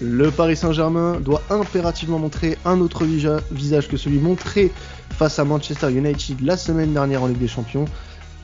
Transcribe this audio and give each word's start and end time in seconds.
Le 0.00 0.30
Paris 0.30 0.56
Saint-Germain 0.56 1.20
doit 1.20 1.42
impérativement 1.48 2.18
montrer 2.18 2.58
un 2.66 2.80
autre 2.80 3.04
visage 3.50 3.88
que 3.88 3.96
celui 3.96 4.18
montré 4.18 4.70
face 5.10 5.38
à 5.38 5.44
Manchester 5.44 5.90
United 5.90 6.42
la 6.42 6.58
semaine 6.58 6.92
dernière 6.92 7.22
en 7.22 7.28
Ligue 7.28 7.38
des 7.38 7.48
Champions. 7.48 7.86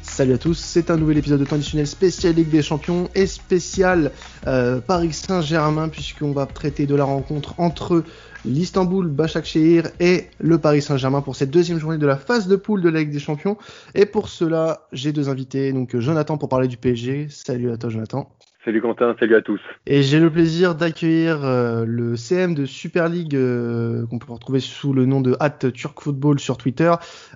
Salut 0.01 0.33
à 0.33 0.39
tous, 0.39 0.59
c'est 0.59 0.91
un 0.91 0.97
nouvel 0.97 1.19
épisode 1.19 1.41
de 1.41 1.45
traditionnel 1.45 1.87
spécial 1.87 2.35
Ligue 2.35 2.49
des 2.49 2.63
Champions 2.63 3.09
et 3.15 3.27
spécial 3.27 4.13
euh, 4.47 4.81
Paris 4.81 5.13
Saint-Germain 5.13 5.91
puisqu'on 5.91 6.33
va 6.33 6.47
traiter 6.47 6.87
de 6.87 6.95
la 6.95 7.05
rencontre 7.05 7.55
entre 7.59 8.03
l'Istanbul 8.47 9.07
Başakşehir 9.09 9.91
et 10.01 10.29
le 10.41 10.57
Paris 10.57 10.81
Saint-Germain 10.81 11.21
pour 11.21 11.37
cette 11.37 11.51
deuxième 11.51 11.79
journée 11.79 11.99
de 11.99 12.07
la 12.07 12.17
phase 12.17 12.49
de 12.49 12.57
poule 12.57 12.81
de 12.81 12.89
la 12.89 13.01
Ligue 13.01 13.13
des 13.13 13.21
Champions. 13.21 13.59
Et 13.95 14.07
pour 14.07 14.29
cela, 14.29 14.87
j'ai 14.93 15.13
deux 15.13 15.29
invités, 15.29 15.73
donc 15.73 15.97
Jonathan 15.99 16.39
pour 16.39 16.49
parler 16.49 16.67
du 16.67 16.79
PSG. 16.79 17.29
Salut 17.31 17.71
à 17.71 17.77
toi 17.77 17.91
Jonathan. 17.91 18.29
Salut 18.65 18.81
Quentin, 18.81 19.17
salut 19.19 19.35
à 19.35 19.43
tous. 19.43 19.61
Et 19.87 20.03
j'ai 20.05 20.21
le 20.21 20.31
plaisir 20.31 20.77
d'accueillir 20.77 21.45
euh, 21.45 21.85
le 21.85 22.15
CM 22.15 22.55
de 22.55 22.65
Super 22.65 23.09
League 23.09 23.35
euh, 23.35 24.07
qu'on 24.07 24.21
peut 24.21 24.33
retrouver 24.33 24.61
sous 24.61 24.93
le 24.93 25.05
nom 25.05 25.21
de 25.21 25.37
At 25.41 25.73
Turk 25.73 26.01
Football 26.01 26.39
sur 26.39 26.59
Twitter. 26.59 26.93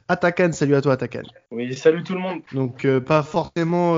Atakan, 0.07 0.53
salut 0.53 0.77
à 0.77 0.83
toi 0.83 0.93
Atakan. 0.93 1.23
Oui, 1.51 1.75
salut 1.75 2.05
tout 2.05 2.15
le 2.15 2.21
monde. 2.21 2.43
Donc 2.53 2.85
euh, 2.85 3.01
pas 3.01 3.25
forcément 3.25 3.97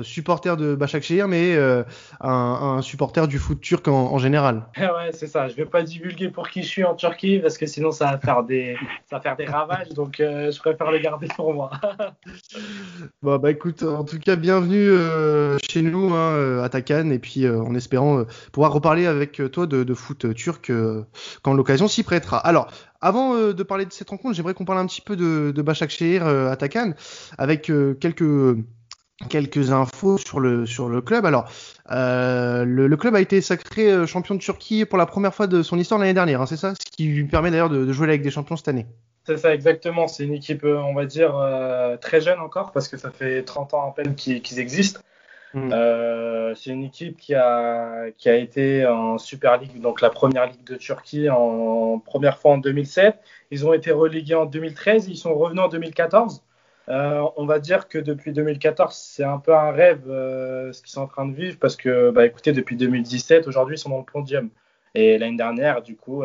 supporter 0.00 0.56
de 0.56 0.74
Başakşehir, 0.74 1.28
mais 1.28 1.54
un, 1.58 1.84
un, 2.22 2.80
supporter 2.80 3.28
du 3.28 3.38
foot 3.38 3.60
turc 3.60 3.86
en, 3.86 4.14
en 4.14 4.18
général. 4.18 4.68
ouais, 4.78 5.12
c'est 5.12 5.26
ça. 5.26 5.48
Je 5.48 5.54
vais 5.54 5.66
pas 5.66 5.82
divulguer 5.82 6.30
pour 6.30 6.48
qui 6.48 6.62
je 6.62 6.68
suis 6.68 6.84
en 6.84 6.94
Turquie 6.94 7.40
parce 7.40 7.58
que 7.58 7.66
sinon 7.66 7.90
ça 7.90 8.12
va 8.12 8.18
faire 8.18 8.42
des, 8.42 8.74
ça 9.10 9.16
va 9.16 9.20
faire 9.20 9.36
des 9.36 9.44
ravages. 9.44 9.90
Donc 9.90 10.14
je 10.18 10.58
préfère 10.60 10.90
le 10.90 10.98
garder 10.98 11.28
pour 11.36 11.52
moi. 11.52 11.72
bon 13.22 13.36
bah 13.36 13.50
écoute, 13.50 13.82
en 13.82 14.04
tout 14.04 14.18
cas 14.18 14.36
bienvenue 14.36 14.96
chez 15.68 15.82
nous. 15.82 16.14
Hein, 16.14 16.37
euh, 16.38 16.62
à 16.62 16.68
Takan 16.68 17.10
et 17.10 17.18
puis 17.18 17.44
euh, 17.44 17.60
en 17.60 17.74
espérant 17.74 18.20
euh, 18.20 18.24
pouvoir 18.52 18.72
reparler 18.72 19.06
avec 19.06 19.40
toi 19.52 19.66
de, 19.66 19.94
foot 19.94 20.34
turc 20.34 20.72
quand 21.42 21.54
l'occasion 21.54 21.88
s'y 21.88 22.02
prêtera. 22.02 22.38
Alors, 22.38 22.70
avant 23.00 23.52
de 23.52 23.62
parler 23.62 23.84
de 23.84 23.92
cette 23.92 24.10
rencontre, 24.10 24.34
j'aimerais 24.34 24.54
qu'on 24.54 24.64
parle 24.64 24.78
un 24.78 24.86
petit 24.86 25.00
peu 25.00 25.16
de, 25.16 25.52
de 25.54 25.62
Başakşehir 25.62 26.26
à 26.26 26.56
Takan 26.56 26.92
avec 27.36 27.70
quelques 28.00 28.56
quelques 29.28 29.72
infos 29.72 30.18
sur 30.18 30.40
le 30.40 30.66
sur 30.66 30.88
le 30.88 31.00
club. 31.00 31.26
Alors, 31.26 31.50
le, 31.90 32.94
club 32.96 33.14
a 33.14 33.20
été 33.20 33.40
sacré 33.40 34.06
champion 34.06 34.34
de 34.34 34.40
Turquie 34.40 34.84
pour 34.84 34.98
la 34.98 35.06
première 35.06 35.34
fois 35.34 35.46
de 35.46 35.62
son 35.62 35.78
histoire 35.78 36.00
l'année 36.00 36.14
dernière, 36.14 36.42
hein, 36.42 36.46
c'est 36.46 36.56
ça? 36.56 36.74
Ce 36.74 36.90
qui 36.90 37.06
lui 37.06 37.24
permet 37.24 37.50
d'ailleurs 37.50 37.70
de, 37.70 37.90
jouer 37.92 38.08
avec 38.08 38.22
des 38.22 38.30
champions 38.30 38.56
cette 38.56 38.68
année. 38.68 38.86
C'est 39.26 39.38
ça, 39.38 39.54
exactement. 39.54 40.08
C'est 40.08 40.24
une 40.24 40.34
équipe, 40.34 40.64
on 40.64 40.94
va 40.94 41.06
dire, 41.06 41.34
très 42.00 42.20
jeune 42.20 42.40
encore, 42.40 42.72
parce 42.72 42.88
que 42.88 42.96
ça 42.96 43.10
fait 43.10 43.42
30 43.42 43.74
ans 43.74 43.90
à 43.90 43.94
peine 43.94 44.14
qu'ils 44.14 44.58
existent. 44.58 45.00
Mm. 45.54 45.70
Euh, 45.72 46.54
c'est 46.54 46.70
une 46.70 46.84
équipe 46.84 47.16
qui 47.16 47.34
a, 47.34 48.10
qui 48.16 48.28
a 48.28 48.36
été 48.36 48.86
en 48.86 49.18
Super 49.18 49.58
League, 49.58 49.80
donc 49.80 50.00
la 50.00 50.10
première 50.10 50.46
ligue 50.46 50.64
de 50.64 50.76
Turquie, 50.76 51.28
en 51.30 51.98
première 51.98 52.38
fois 52.38 52.52
en 52.52 52.58
2007. 52.58 53.18
Ils 53.50 53.66
ont 53.66 53.72
été 53.72 53.90
relégués 53.90 54.34
en 54.34 54.46
2013, 54.46 55.08
ils 55.08 55.16
sont 55.16 55.34
revenus 55.34 55.62
en 55.62 55.68
2014. 55.68 56.42
Euh, 56.88 57.22
on 57.36 57.44
va 57.44 57.58
dire 57.58 57.88
que 57.88 57.98
depuis 57.98 58.32
2014, 58.32 58.94
c'est 58.94 59.24
un 59.24 59.38
peu 59.38 59.54
un 59.54 59.70
rêve 59.72 60.08
euh, 60.08 60.72
ce 60.72 60.80
qu'ils 60.80 60.90
sont 60.90 61.02
en 61.02 61.06
train 61.06 61.26
de 61.26 61.34
vivre 61.34 61.58
parce 61.58 61.76
que, 61.76 62.10
bah, 62.10 62.24
écoutez, 62.24 62.52
depuis 62.52 62.76
2017, 62.76 63.46
aujourd'hui, 63.46 63.76
ils 63.76 63.78
sont 63.78 63.90
dans 63.90 63.98
le 63.98 64.04
podium. 64.04 64.50
Et 64.94 65.18
l'année 65.18 65.36
dernière, 65.36 65.82
du 65.82 65.96
coup, 65.96 66.24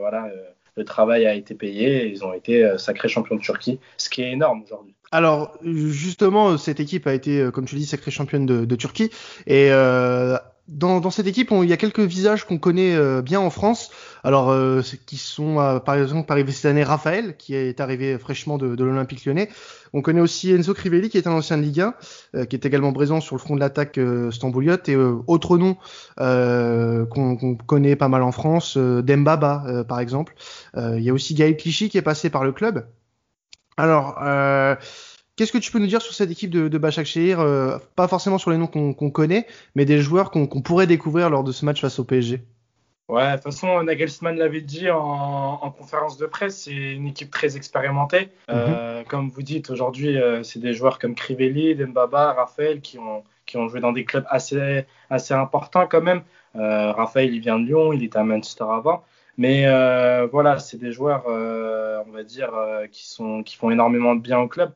voilà, 0.00 0.30
le 0.76 0.84
travail 0.84 1.26
a 1.26 1.34
été 1.34 1.54
payé 1.54 2.04
et 2.04 2.08
ils 2.08 2.24
ont 2.24 2.32
été 2.32 2.78
sacrés 2.78 3.08
champions 3.08 3.36
de 3.36 3.40
Turquie, 3.40 3.78
ce 3.96 4.08
qui 4.08 4.22
est 4.22 4.32
énorme 4.32 4.62
aujourd'hui. 4.62 4.94
Alors 5.12 5.58
justement, 5.64 6.56
cette 6.56 6.78
équipe 6.78 7.06
a 7.06 7.14
été, 7.14 7.40
euh, 7.40 7.50
comme 7.50 7.64
tu 7.64 7.74
dis, 7.74 7.86
sacrée 7.86 8.10
championne 8.10 8.46
de, 8.46 8.76
Turquie. 8.76 9.10
Et 9.46 9.68
euh, 9.72 10.36
dans, 10.68 11.10
cette 11.10 11.26
équipe, 11.26 11.50
il 11.50 11.68
y 11.68 11.72
a 11.72 11.76
quelques 11.76 12.00
visages 12.00 12.44
qu'on 12.44 12.58
connaît 12.58 12.94
euh, 12.94 13.22
bien 13.22 13.40
en 13.40 13.50
France. 13.50 13.90
Alors, 14.22 14.54
qui 15.06 15.16
sont 15.16 15.80
par 15.84 15.94
exemple 15.94 16.30
arrivés 16.30 16.52
cette 16.52 16.66
année 16.66 16.84
Raphaël, 16.84 17.36
qui 17.38 17.54
est 17.54 17.80
arrivé 17.80 18.18
fraîchement 18.18 18.58
de, 18.58 18.84
l'Olympique 18.84 19.24
Lyonnais. 19.24 19.48
On 19.94 20.02
connaît 20.02 20.20
aussi 20.20 20.52
Enzo 20.52 20.74
Crivelli, 20.74 21.08
qui 21.08 21.16
est 21.16 21.26
un 21.26 21.32
ancien 21.32 21.56
de 21.56 21.62
Ligue 21.62 21.80
1, 22.34 22.44
qui 22.44 22.54
est 22.54 22.66
également 22.66 22.92
présent 22.92 23.22
sur 23.22 23.34
le 23.34 23.40
front 23.40 23.54
de 23.54 23.60
l'attaque 23.60 23.98
stambouliote. 24.30 24.90
Et 24.90 24.96
autre 24.96 25.56
nom 25.56 25.76
qu'on 26.18 27.56
connaît 27.66 27.96
pas 27.96 28.08
mal 28.08 28.22
en 28.22 28.32
France, 28.32 28.76
Dembaba, 28.76 29.84
par 29.88 30.00
exemple. 30.00 30.34
Il 30.76 31.00
y 31.00 31.08
a 31.08 31.14
aussi 31.14 31.32
Gaël 31.32 31.56
Clichy, 31.56 31.88
qui 31.88 31.96
est 31.96 32.02
passé 32.02 32.28
par 32.28 32.44
le 32.44 32.52
club. 32.52 32.84
Alors, 33.80 34.18
euh, 34.22 34.76
qu'est-ce 35.40 35.52
que 35.52 35.58
tu 35.58 35.72
peux 35.72 35.78
nous 35.78 35.86
dire 35.86 36.02
sur 36.02 36.12
cette 36.12 36.30
équipe 36.30 36.50
de, 36.50 36.68
de 36.68 36.78
Başakşehir 36.78 37.40
euh, 37.40 37.78
Pas 37.96 38.08
forcément 38.08 38.36
sur 38.36 38.50
les 38.50 38.58
noms 38.58 38.66
qu'on 38.66 39.10
connaît, 39.10 39.46
mais 39.74 39.86
des 39.86 39.98
joueurs 39.98 40.30
qu'on 40.30 40.46
pourrait 40.46 40.86
découvrir 40.86 41.30
lors 41.30 41.44
de 41.44 41.50
ce 41.50 41.64
match 41.64 41.80
face 41.80 41.98
au 41.98 42.04
PSG. 42.04 42.42
Ouais, 43.08 43.30
de 43.30 43.34
toute 43.36 43.44
façon, 43.44 43.82
Nagelsmann 43.82 44.36
l'avait 44.36 44.60
dit 44.60 44.90
en, 44.90 45.74
conférence 45.76 46.18
de 46.18 46.26
presse, 46.26 46.64
c'est 46.64 46.72
une 46.72 47.06
équipe 47.06 47.30
très 47.30 47.56
expérimentée. 47.56 48.28
Euh, 48.50 48.98
mhm. 48.98 49.04
Comme 49.06 49.30
vous 49.30 49.42
dites, 49.42 49.70
aujourd'hui, 49.70 50.16
c'est 50.42 50.60
des 50.60 50.74
joueurs 50.74 50.98
comme 50.98 51.14
Crivelli, 51.14 51.74
Dembaba, 51.74 52.34
Raphaël 52.34 52.80
qui 52.80 52.98
ont, 52.98 53.24
qui 53.46 53.56
ont 53.56 53.66
joué 53.68 53.80
dans 53.80 53.92
des 53.92 54.04
clubs 54.04 54.26
assez, 54.28 54.84
assez 55.08 55.34
importants 55.34 55.86
quand 55.90 56.02
même. 56.02 56.22
Raphaël, 56.54 57.34
il 57.34 57.40
vient 57.40 57.58
de 57.58 57.64
Lyon, 57.64 57.92
il 57.92 58.04
était 58.04 58.18
à 58.18 58.24
Manchester 58.24 58.66
avant. 58.70 59.02
Mais 59.40 59.66
euh, 59.66 60.26
voilà, 60.30 60.58
c'est 60.58 60.76
des 60.76 60.92
joueurs, 60.92 61.24
euh, 61.26 62.02
on 62.06 62.10
va 62.10 62.22
dire, 62.24 62.54
euh, 62.54 62.86
qui, 62.86 63.08
sont, 63.08 63.42
qui 63.42 63.56
font 63.56 63.70
énormément 63.70 64.14
de 64.14 64.20
bien 64.20 64.38
au 64.38 64.48
club. 64.48 64.72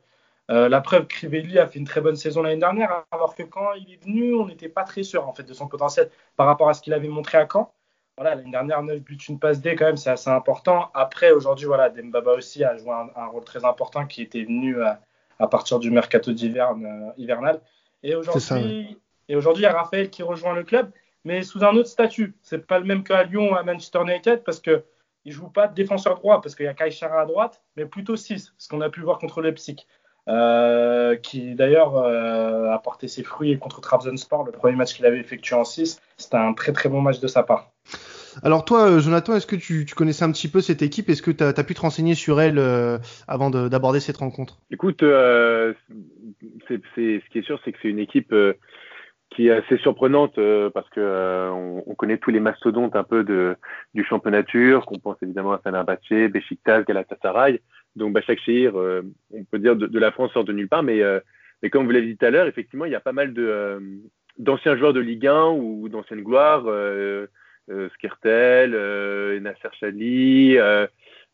La 0.49 0.81
preuve, 0.81 1.07
Crivelli 1.07 1.59
a 1.59 1.67
fait 1.67 1.79
une 1.79 1.87
très 1.87 2.01
bonne 2.01 2.17
saison 2.17 2.43
l'année 2.43 2.61
dernière, 2.61 3.05
alors 3.11 3.35
que 3.35 3.43
quand 3.43 3.73
il 3.75 3.93
est 3.93 4.05
venu, 4.05 4.35
on 4.35 4.47
n'était 4.47 4.69
pas 4.69 4.85
très 4.85 5.03
sûr 5.03 5.27
en 5.27 5.33
fait 5.33 5.45
de 5.45 5.55
son 5.55 5.69
potentiel 5.69 6.11
par 6.37 6.47
rapport 6.47 6.69
à 6.69 6.75
ce 6.75 6.83
qu'il 6.83 6.93
avait 6.93 7.09
montré 7.09 7.39
à 7.39 7.49
Caen. 7.51 7.73
Voilà, 8.17 8.35
l'année 8.37 8.51
dernière, 8.51 8.83
9 8.83 9.01
buts, 9.01 9.19
une 9.29 9.39
passe 9.39 9.61
D, 9.61 9.75
quand 9.75 9.87
même, 9.87 9.97
c'est 9.97 10.11
assez 10.11 10.31
important. 10.31 10.91
Après, 10.95 11.33
aujourd'hui, 11.33 11.67
voilà, 11.67 11.89
Dembaba 11.89 12.35
aussi 12.35 12.63
a 12.63 12.77
joué 12.77 12.93
un, 12.93 13.27
rôle 13.27 13.43
très 13.45 13.65
important 13.65 14.07
qui 14.07 14.23
était 14.23 14.45
venu 14.45 14.81
à, 14.83 15.01
partir 15.49 15.81
du 15.81 15.91
mercato 15.91 16.33
d'hiver 16.33 16.75
hivernal. 17.17 17.61
Et 18.03 18.15
aujourd'hui, 18.15 18.99
et 19.29 19.35
aujourd'hui, 19.35 19.63
il 19.63 19.67
y 19.67 19.69
a 19.69 19.73
Raphaël 19.73 20.11
qui 20.11 20.23
rejoint 20.23 20.55
le 20.55 20.63
club 20.63 20.93
mais 21.25 21.43
sous 21.43 21.65
un 21.65 21.75
autre 21.77 21.89
statut. 21.89 22.35
C'est 22.43 22.67
pas 22.67 22.79
le 22.79 22.85
même 22.85 23.03
qu'à 23.03 23.25
Lyon 23.25 23.53
ou 23.53 23.55
à 23.57 23.63
Manchester 23.63 24.01
United 24.03 24.45
parce 24.45 24.61
que 24.61 24.85
il 25.25 25.33
joue 25.33 25.49
pas 25.49 25.69
de 25.69 25.75
défenseur 25.75 26.17
droit 26.17 26.43
parce 26.43 26.55
qu'il 26.55 26.67
y 26.67 26.69
a 26.69 26.75
Kai 26.75 26.91
à 27.03 27.25
droite, 27.25 27.63
mais 27.77 27.87
plutôt 27.87 28.15
6, 28.15 28.53
ce 28.59 28.69
qu'on 28.69 28.83
a 28.83 28.91
pu 28.91 29.01
voir 29.01 29.19
contre 29.19 29.41
Leipzig. 29.41 29.87
Euh, 30.27 31.17
qui 31.17 31.55
d'ailleurs 31.55 31.99
euh, 31.99 32.71
a 32.71 32.79
porté 32.79 33.09
ses 33.09 33.23
fruits 33.23 33.59
contre 33.59 33.83
Trabzonspor, 33.83 34.45
le 34.45 34.53
premier 34.53 34.75
match 34.75 34.95
qu'il 34.95 35.05
avait 35.05 35.21
effectué 35.21 35.55
en 35.55 35.65
6. 35.65 36.01
C'était 36.17 36.37
un 36.37 36.55
très 36.55 36.73
très 36.73 36.89
bon 36.89 37.03
match 37.03 37.21
de 37.21 37.27
sa 37.27 37.43
part. 37.43 37.73
Alors 38.43 38.65
toi, 38.65 38.89
euh, 38.89 39.01
Jonathan, 39.01 39.35
est-ce 39.35 39.47
que 39.47 39.55
tu, 39.55 39.85
connaissais 39.95 40.25
un 40.25 40.33
petit 40.33 40.49
peu 40.49 40.63
cette 40.63 40.81
équipe? 40.81 41.11
Est-ce 41.11 41.21
que 41.21 41.31
tu 41.31 41.45
as, 41.45 41.53
pu 41.53 41.75
te 41.75 41.83
renseigner 41.83 42.15
sur 42.15 42.41
elle 42.41 42.59
avant 43.29 43.51
d'aborder 43.51 44.01
cette 44.01 44.17
rencontre? 44.17 44.59
Écoute, 44.71 45.01
ce 45.03 45.75
qui 46.69 47.39
est 47.39 47.45
sûr, 47.45 47.61
c'est 47.65 47.73
que 47.73 47.79
c'est 47.83 47.89
une 47.89 47.99
équipe 47.99 48.35
qui 49.35 49.49
est 49.49 49.51
assez 49.51 49.77
surprenante 49.79 50.39
euh, 50.39 50.71
parce 50.71 50.89
que 50.91 51.01
euh, 51.01 51.51
on, 51.51 51.95
connaît 51.95 52.19
tous 52.19 52.31
les 52.31 52.41
mastodontes 52.41 52.97
un 52.97 53.05
peu 53.05 53.25
de, 53.25 53.57
du 53.95 54.05
championnat 54.05 54.43
turc. 54.43 54.91
On 54.91 54.99
pense 54.99 55.17
évidemment 55.23 55.53
à 55.53 55.59
Fenerbahçe, 55.59 56.31
Beşiktaş, 56.31 56.85
Galatasaray. 56.85 57.61
Donc 57.97 58.13
Başakşehir, 58.13 58.75
euh, 58.75 59.03
on 59.31 59.45
peut 59.45 59.59
dire 59.59 59.77
de, 59.77 59.99
la 59.99 60.11
France 60.11 60.33
sort 60.33 60.45
de 60.45 60.53
nulle 60.53 60.69
part, 60.69 60.83
mais, 60.83 61.01
mais 61.63 61.71
comme 61.71 61.85
vous 61.85 61.93
l'avez 61.93 62.07
dit 62.07 62.17
tout 62.17 62.27
à 62.27 62.31
l'heure, 62.31 62.47
effectivement, 62.47 62.85
il 62.85 62.93
y 62.93 62.97
a 62.97 63.01
pas 63.01 63.13
mal 63.13 63.33
de 63.33 63.81
d'anciens 64.37 64.77
joueurs 64.77 64.93
de 64.93 64.99
Ligue 64.99 65.29
1 65.29 65.51
ou 65.51 65.89
d'anciennes 65.89 66.23
gloires, 66.23 66.65
Skirtel, 67.95 68.73
Nasser 69.41 69.69
Chadli, 69.79 70.59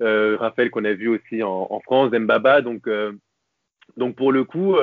Raphaël 0.01 0.71
qu'on 0.71 0.85
a 0.85 0.93
vu 0.93 1.09
aussi 1.09 1.43
en, 1.43 1.67
en 1.71 1.81
France, 1.81 2.13
Mbaba. 2.13 2.61
Donc 2.61 2.89
donc 3.97 4.17
pour 4.17 4.33
le 4.33 4.45
coup 4.45 4.77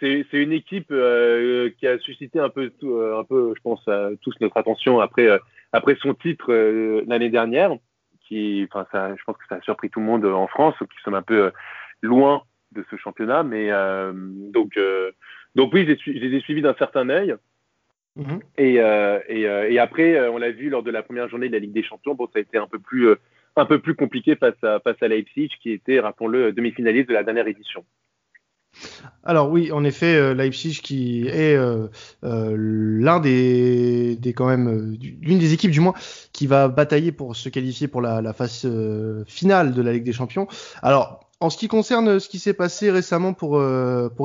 c'est 0.00 0.26
une 0.32 0.52
équipe 0.52 0.90
euh, 0.90 1.70
qui 1.78 1.86
a 1.86 1.98
suscité 1.98 2.38
un 2.38 2.48
peu, 2.48 2.72
euh, 2.82 3.18
un 3.18 3.24
peu, 3.24 3.52
je 3.56 3.60
pense, 3.62 3.84
tous 4.22 4.34
notre 4.40 4.56
attention 4.56 5.00
après, 5.00 5.28
euh, 5.28 5.38
après 5.72 5.96
son 6.00 6.14
titre 6.14 6.52
l'année 7.06 7.30
dernière. 7.30 7.72
Qui, 8.30 8.66
enfin, 8.70 8.86
ça, 8.90 9.14
je 9.14 9.22
pense 9.24 9.36
que 9.36 9.44
ça 9.48 9.56
a 9.56 9.60
surpris 9.60 9.90
tout 9.90 10.00
le 10.00 10.06
monde 10.06 10.24
en 10.24 10.46
France, 10.46 10.74
qui 10.78 11.02
sommes 11.04 11.14
un 11.14 11.22
peu 11.22 11.50
loin 12.00 12.44
de 12.72 12.82
ce 12.88 12.96
championnat. 12.96 13.42
Mais 13.42 13.70
donc, 14.52 14.78
donc 15.56 15.74
oui, 15.74 15.84
je 15.84 16.10
les 16.12 16.36
ai 16.36 16.40
suivis 16.40 16.62
d'un 16.62 16.74
certain 16.74 17.08
œil. 17.10 17.34
Mm-hmm. 18.16 18.40
Et, 18.56 18.74
et, 19.28 19.72
et, 19.74 19.78
après, 19.80 20.28
on 20.28 20.38
l'a 20.38 20.52
vu 20.52 20.70
lors 20.70 20.84
de 20.84 20.92
la 20.92 21.02
première 21.02 21.28
journée 21.28 21.48
de 21.48 21.54
la 21.54 21.58
Ligue 21.58 21.72
des 21.72 21.82
Champions. 21.82 22.14
Bon, 22.14 22.28
ça 22.32 22.38
a 22.38 22.40
été 22.40 22.56
un 22.56 22.68
peu 22.68 22.78
plus, 22.78 23.08
un 23.56 23.66
peu 23.66 23.80
plus 23.80 23.96
compliqué 23.96 24.36
face 24.36 24.62
à, 24.62 24.78
face 24.80 25.02
à 25.02 25.08
Leipzig, 25.08 25.50
qui 25.60 25.72
était, 25.72 25.98
rappelons-le, 26.00 26.52
demi-finaliste 26.52 27.08
de 27.08 27.14
la 27.14 27.24
dernière 27.24 27.48
édition. 27.48 27.84
Alors 29.22 29.50
oui, 29.50 29.70
en 29.70 29.84
effet, 29.84 30.16
euh, 30.16 30.34
Leipzig 30.34 30.80
qui 30.82 31.26
est 31.28 31.54
euh, 31.54 31.88
euh, 32.24 32.54
l'un 32.56 33.20
des, 33.20 34.18
quand 34.34 34.46
même 34.46 34.96
l'une 35.20 35.38
des 35.38 35.52
équipes 35.52 35.70
du 35.70 35.80
moins 35.80 35.94
qui 36.32 36.46
va 36.46 36.68
batailler 36.68 37.12
pour 37.12 37.36
se 37.36 37.48
qualifier 37.48 37.86
pour 37.86 38.00
la, 38.00 38.32
phase 38.32 38.66
finale 39.26 39.74
de 39.74 39.82
la 39.82 39.92
Ligue 39.92 40.04
des 40.04 40.12
Champions. 40.12 40.48
Alors 40.82 41.28
En 41.40 41.50
ce 41.50 41.58
qui 41.58 41.68
concerne 41.68 42.18
ce 42.18 42.28
qui 42.28 42.38
s'est 42.38 42.54
passé 42.54 42.90
récemment 42.90 43.34
pour, 43.34 43.58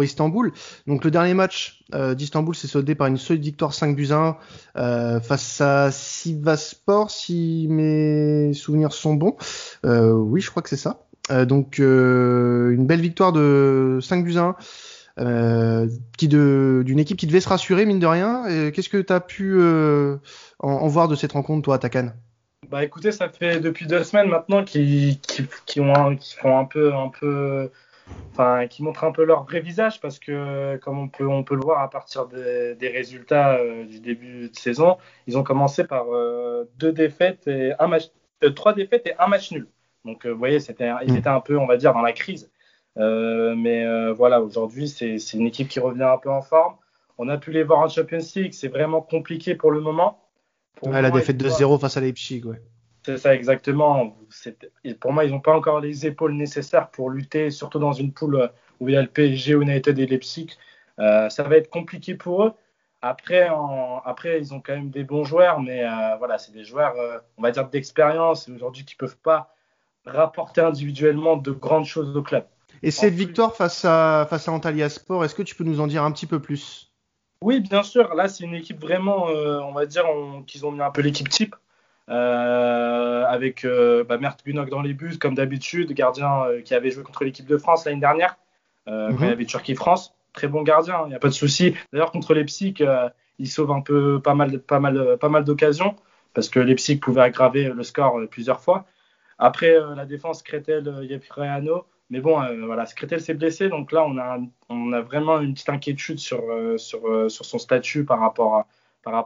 Istanbul, 0.03 0.53
donc 0.87 1.03
le 1.03 1.11
dernier 1.11 1.33
match 1.33 1.83
d'Istanbul 2.15 2.55
s'est 2.55 2.67
soldé 2.67 2.95
par 2.95 3.07
une 3.07 3.17
solide 3.17 3.43
victoire 3.43 3.73
5 3.73 3.95
buts 3.95 4.11
1 4.11 4.37
euh, 4.77 5.19
face 5.19 5.59
à 5.61 5.91
Sivaspor, 5.91 7.11
si 7.11 7.67
mes 7.69 8.53
souvenirs 8.53 8.93
sont 8.93 9.15
bons. 9.15 9.35
oui, 9.83 10.39
je 10.39 10.49
crois 10.49 10.63
que 10.63 10.69
c'est 10.69 10.77
ça. 10.77 11.04
Donc 11.29 11.79
une 11.79 12.85
belle 12.85 13.01
victoire 13.01 13.33
de 13.33 13.99
5 14.01 14.23
buts 14.23 14.37
1 14.37 15.87
qui 16.17 16.27
d'une 16.27 16.99
équipe 16.99 17.17
qui 17.17 17.27
devait 17.27 17.39
se 17.39 17.49
rassurer 17.49 17.85
mine 17.85 17.99
de 17.99 18.07
rien. 18.07 18.71
Qu'est-ce 18.71 18.89
que 18.89 19.01
tu 19.01 19.13
as 19.13 19.19
pu 19.19 19.59
en, 20.59 20.87
voir 20.87 21.07
de 21.07 21.15
cette 21.15 21.31
rencontre 21.31 21.63
toi, 21.63 21.79
Takan 21.79 22.11
bah 22.69 22.83
écoutez, 22.83 23.11
ça 23.11 23.29
fait 23.29 23.59
depuis 23.59 23.85
deux 23.85 24.03
semaines 24.03 24.27
maintenant 24.27 24.63
qu'ils 24.63 25.19
qui, 25.19 25.79
ont 25.79 26.15
qui 26.15 26.33
font 26.35 26.57
un 26.57 26.65
peu, 26.65 26.95
un 26.95 27.09
peu, 27.09 27.69
enfin, 28.31 28.67
qui 28.67 28.83
montrent 28.83 29.03
un 29.03 29.11
peu 29.11 29.23
leur 29.23 29.43
vrai 29.43 29.59
visage 29.59 29.99
parce 30.01 30.19
que 30.19 30.77
comme 30.77 30.99
on 30.99 31.07
peut, 31.07 31.27
on 31.27 31.43
peut 31.43 31.55
le 31.55 31.61
voir 31.61 31.81
à 31.81 31.89
partir 31.89 32.27
des, 32.27 32.75
résultats 32.87 33.57
euh, 33.57 33.85
du 33.85 33.99
début 33.99 34.49
de 34.49 34.55
saison, 34.55 34.97
ils 35.27 35.37
ont 35.37 35.43
commencé 35.43 35.83
par 35.83 36.05
euh, 36.13 36.69
deux 36.77 36.91
défaites 36.91 37.47
et 37.47 37.73
un 37.79 37.87
match, 37.87 38.05
euh, 38.43 38.51
trois 38.51 38.73
défaites 38.73 39.07
et 39.07 39.13
un 39.19 39.27
match 39.27 39.51
nul. 39.51 39.67
Donc 40.05 40.25
vous 40.25 40.37
voyez, 40.37 40.59
c'était, 40.59 40.89
ils 41.05 41.13
mm. 41.13 41.17
étaient 41.17 41.29
un 41.29 41.41
peu, 41.41 41.57
on 41.57 41.65
va 41.65 41.77
dire, 41.77 41.93
dans 41.93 42.01
la 42.01 42.13
crise. 42.13 42.49
mais 42.95 44.11
voilà, 44.13 44.41
aujourd'hui, 44.41 44.87
c'est, 44.87 45.17
c'est 45.17 45.37
une 45.37 45.47
équipe 45.47 45.67
qui 45.67 45.79
revient 45.79 46.03
un 46.03 46.17
peu 46.17 46.29
en 46.29 46.41
forme. 46.41 46.75
On 47.17 47.29
a 47.29 47.37
pu 47.37 47.51
les 47.51 47.63
voir 47.63 47.79
en 47.79 47.87
Champions 47.87 48.19
League, 48.35 48.53
c'est 48.53 48.67
vraiment 48.67 49.01
compliqué 49.01 49.55
pour 49.55 49.71
le 49.71 49.79
moment. 49.79 50.21
Pour 50.75 50.89
la 50.89 51.11
défaite 51.11 51.37
de 51.37 51.47
0 51.47 51.79
face 51.79 51.97
à 51.97 52.01
Leipzig, 52.01 52.43
ouais. 52.45 52.61
C'est 53.05 53.17
ça, 53.19 53.35
exactement. 53.35 54.17
Pour 54.99 55.13
moi, 55.13 55.25
ils 55.25 55.31
n'ont 55.31 55.39
pas 55.39 55.55
encore 55.55 55.79
les 55.79 56.07
épaules 56.07 56.33
nécessaires 56.33 56.89
pour 56.89 57.11
lutter, 57.11 57.51
surtout 57.51 57.77
dans 57.77 57.91
une 57.91 58.11
poule 58.11 58.49
où 58.79 58.89
il 58.89 58.95
y 58.95 58.97
a 58.97 59.01
le 59.03 59.07
PSG, 59.07 59.53
United 59.53 59.99
et 59.99 60.07
Leipzig. 60.07 60.47
Euh, 60.99 61.29
ça 61.29 61.43
va 61.43 61.57
être 61.57 61.69
compliqué 61.69 62.15
pour 62.15 62.45
eux. 62.45 62.53
Après, 63.03 63.47
Après, 64.05 64.39
ils 64.39 64.55
ont 64.55 64.59
quand 64.59 64.73
même 64.73 64.89
des 64.89 65.03
bons 65.03 65.23
joueurs, 65.23 65.61
mais 65.61 65.83
euh, 65.83 66.15
voilà, 66.17 66.39
c'est 66.39 66.51
des 66.51 66.63
joueurs, 66.63 66.95
euh, 66.95 67.19
on 67.37 67.43
va 67.43 67.51
dire, 67.51 67.69
d'expérience 67.69 68.49
aujourd'hui 68.49 68.83
qui 68.85 68.95
ne 68.95 69.05
peuvent 69.05 69.17
pas 69.17 69.54
rapporter 70.05 70.61
individuellement 70.61 71.37
de 71.37 71.51
grandes 71.51 71.85
choses 71.85 72.15
au 72.15 72.21
club. 72.21 72.45
Et 72.83 72.91
cette 72.91 73.13
victoire 73.13 73.55
face 73.55 73.83
à, 73.85 74.27
face 74.29 74.47
à 74.47 74.51
Antalya 74.51 74.89
Sport, 74.89 75.25
est-ce 75.25 75.35
que 75.35 75.41
tu 75.41 75.55
peux 75.55 75.63
nous 75.63 75.79
en 75.79 75.87
dire 75.87 76.03
un 76.03 76.11
petit 76.11 76.27
peu 76.27 76.39
plus? 76.39 76.91
Oui, 77.41 77.59
bien 77.59 77.83
sûr. 77.83 78.13
Là, 78.15 78.27
c'est 78.27 78.43
une 78.43 78.53
équipe 78.53 78.79
vraiment, 78.79 79.29
euh, 79.29 79.59
on 79.61 79.71
va 79.71 79.85
dire, 79.85 80.05
qu'ils 80.47 80.65
ont 80.65 80.71
mis 80.71 80.81
un 80.81 80.91
peu 80.91 81.01
l'équipe 81.01 81.29
type. 81.29 81.55
Euh, 82.07 83.25
avec 83.25 83.65
euh, 83.65 84.03
bah, 84.03 84.19
Mert 84.19 84.37
Gunok 84.45 84.69
dans 84.69 84.83
les 84.83 84.93
buts, 84.93 85.17
comme 85.17 85.33
d'habitude, 85.33 85.91
gardien 85.93 86.43
qui 86.63 86.75
avait 86.75 86.91
joué 86.91 87.03
contre 87.03 87.23
l'équipe 87.23 87.47
de 87.47 87.57
France 87.57 87.85
l'année 87.85 87.99
dernière, 87.99 88.37
quand 88.85 89.09
il 89.09 89.15
y 89.15 89.17
mhm. 89.17 89.23
avait 89.23 89.45
Turquie-France. 89.45 90.15
Très 90.33 90.47
bon 90.47 90.61
gardien, 90.61 91.01
il 91.05 91.09
n'y 91.09 91.15
a 91.15 91.19
pas 91.19 91.29
de 91.29 91.33
souci. 91.33 91.73
D'ailleurs, 91.91 92.11
contre 92.11 92.33
les 92.33 92.43
Psych, 92.43 92.83
il 93.39 93.47
sauve 93.47 93.71
un 93.71 93.81
peu 93.81 94.19
pas 94.19 94.35
mal, 94.35 94.59
pas 94.59 94.79
mal, 94.79 95.17
pas 95.17 95.29
mal 95.29 95.43
d'occasions, 95.43 95.95
parce 96.33 96.49
que 96.49 96.59
les 96.59 96.75
Psych 96.75 97.01
pouvaient 97.01 97.21
aggraver 97.21 97.71
le 97.73 97.83
score 97.83 98.19
plusieurs 98.29 98.61
fois. 98.61 98.85
Après, 99.37 99.77
la 99.95 100.05
défense, 100.05 100.43
Kretel, 100.43 101.05
Yefreano, 101.09 101.85
mais 102.09 102.19
bon, 102.21 102.39
euh, 102.41 102.65
voilà, 102.65 102.85
Skretel 102.85 103.19
s'est 103.19 103.33
blessé, 103.33 103.67
donc 103.69 103.91
là, 103.91 104.05
on 104.05 104.17
a, 104.93 105.01
vraiment 105.01 105.39
une 105.39 105.53
petite 105.53 105.69
inquiétude 105.69 106.19
sur, 106.19 106.39
euh, 106.51 106.77
euh, 107.05 107.29
son 107.29 107.57
statut 107.57 108.05
par 108.05 108.19
rapport, 108.19 108.65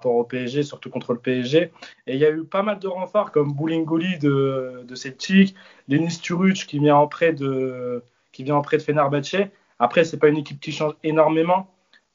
au 0.05 0.23
PSG, 0.23 0.63
surtout 0.63 0.89
contre 0.89 1.13
le 1.13 1.19
PSG. 1.19 1.71
Et 2.07 2.13
il 2.13 2.19
y 2.19 2.25
a 2.25 2.31
eu 2.31 2.43
pas 2.43 2.63
mal 2.63 2.79
de 2.79 2.87
renforts 2.87 3.31
comme 3.31 3.53
Boulingoli 3.53 4.17
de, 4.19 4.83
de 4.85 4.95
Celtic, 4.95 5.55
Denis 5.87 6.19
Turuc 6.21 6.65
qui 6.67 6.79
vient 6.79 6.97
en 6.97 7.07
prêt 7.07 7.33
de, 7.33 8.03
qui 8.31 8.43
vient 8.43 8.55
en 8.55 8.61
prêt 8.61 8.77
de 8.77 8.81
Fenerbahce. 8.81 9.35
Après, 9.79 10.03
c'est 10.03 10.17
pas 10.17 10.27
une 10.27 10.37
équipe 10.37 10.59
qui 10.59 10.71
change 10.71 10.93
énormément, 11.03 11.67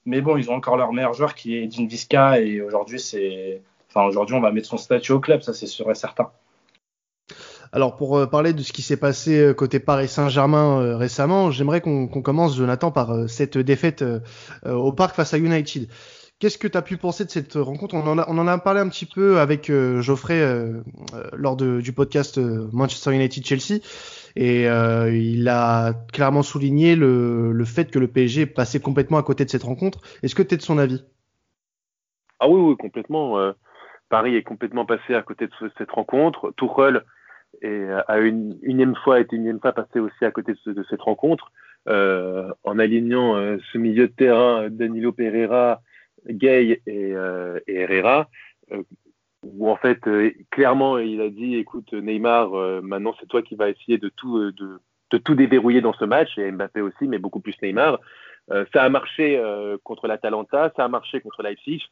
mais 0.07 0.21
bon, 0.21 0.37
ils 0.37 0.51
ont 0.51 0.55
encore 0.55 0.77
leur 0.77 0.93
meilleur 0.93 1.15
joueur 1.15 1.35
qui 1.35 1.57
est 1.57 1.67
Dinviska 1.67 2.41
et 2.41 2.61
aujourd'hui, 2.61 3.01
enfin, 3.89 4.05
aujourd'hui, 4.07 4.37
on 4.37 4.41
va 4.41 4.53
mettre 4.53 4.69
son 4.69 4.77
statut 4.79 5.13
au 5.13 5.21
club, 5.21 5.43
ça 5.43 5.55
c'est 5.55 5.67
sûr 5.67 5.91
et 5.91 5.95
certain. 5.95 6.31
Alors 7.75 7.97
pour 7.97 8.17
euh, 8.17 8.27
parler 8.27 8.53
de 8.53 8.61
ce 8.61 8.73
qui 8.73 8.83
s'est 8.83 8.97
passé 8.97 9.37
euh, 9.37 9.53
côté 9.53 9.81
Paris 9.81 10.07
Saint-Germain 10.07 10.81
euh, 10.81 10.97
récemment, 10.97 11.51
j'aimerais 11.51 11.81
qu'on 11.81 12.07
commence, 12.07 12.57
Jonathan, 12.57 12.93
par 12.93 13.29
cette 13.29 13.59
défaite 13.59 14.05
au 14.65 14.93
parc 14.93 15.17
face 15.17 15.35
à 15.35 15.39
United. 15.39 15.89
Qu'est-ce 16.39 16.57
que 16.57 16.69
tu 16.69 16.79
as 16.79 16.83
pu 16.83 16.99
penser 16.99 17.25
de 17.25 17.31
cette 17.31 17.55
rencontre? 17.55 17.97
On 17.97 18.07
en, 18.07 18.47
a, 18.47 18.59
parlé 18.59 18.81
un 18.81 18.89
petit 18.89 19.07
peu 19.07 19.41
avec 19.41 19.73
Geoffrey 19.73 20.41
lors 21.33 21.57
du 21.57 21.93
podcast 21.93 22.39
Manchester 22.39 23.13
United-Chelsea 23.13 23.81
et 24.37 24.65
il 24.65 25.49
a 25.49 25.95
clairement 26.13 26.43
souligné 26.43 26.97
le, 26.97 27.65
fait 27.65 27.91
que 27.91 27.99
le 27.99 28.09
PSG 28.09 28.43
est 28.43 28.47
passé 28.47 28.79
complètement 28.79 29.19
à 29.19 29.23
côté 29.23 29.45
de 29.45 29.51
cette 29.51 29.65
rencontre. 29.65 30.01
Est-ce 30.23 30.35
que 30.35 30.43
tu 30.43 30.55
es 30.55 30.59
de 30.59 30.63
son 30.63 30.79
avis? 30.79 31.05
Ah 32.41 32.49
oui, 32.49 32.61
oui, 32.61 32.77
complètement. 32.77 33.53
Paris 34.11 34.37
est 34.37 34.43
complètement 34.45 34.87
passé 34.87 35.15
à 35.15 35.23
côté 35.23 35.47
de 35.47 35.53
cette 35.79 35.91
rencontre. 35.91 36.53
Tuchel 36.57 37.05
et 37.63 37.87
a 38.09 38.19
une 38.19 38.59
unième 38.63 38.95
fois 38.97 39.21
été 39.21 39.37
une 39.37 39.43
unième 39.43 39.61
fois 39.61 39.73
passé 39.73 40.01
aussi 40.01 40.25
à 40.25 40.31
côté 40.31 40.55
de, 40.67 40.85
cette 40.89 41.03
rencontre 41.03 41.53
euh, 41.89 42.51
en 42.65 42.79
alignant 42.79 43.37
euh, 43.37 43.59
ce 43.73 43.79
milieu 43.79 44.09
de 44.09 44.13
terrain 44.13 44.69
Danilo 44.71 45.13
Pereira, 45.13 45.83
Gay 46.29 46.81
et, 46.87 47.15
euh, 47.15 47.61
Herrera 47.67 48.29
où 49.43 49.69
en 49.69 49.77
fait 49.77 50.01
clairement 50.51 50.97
il 50.97 51.21
a 51.21 51.29
dit 51.29 51.57
écoute 51.57 51.93
Neymar 51.93 52.53
maintenant 52.83 53.15
c'est 53.21 53.27
toi 53.27 53.43
qui 53.43 53.57
vas 53.57 53.69
essayer 53.69 53.99
de 53.99 54.09
tout 54.09 54.51
de, 54.53 55.19
tout 55.19 55.35
déverrouiller 55.35 55.83
dans 55.83 55.93
ce 55.93 56.07
match 56.07 56.39
et 56.39 56.51
Mbappé 56.51 56.81
aussi 56.81 57.07
mais 57.07 57.19
beaucoup 57.19 57.41
plus 57.41 57.55
Neymar. 57.61 57.99
Ça 58.49 58.83
a 58.83 58.89
marché 58.89 59.39
contre 59.83 60.07
l'Atalanta 60.09 60.73
ça 60.75 60.87
a 60.87 60.89
marché 60.89 61.21
contre 61.21 61.43
Leipzig. 61.43 61.83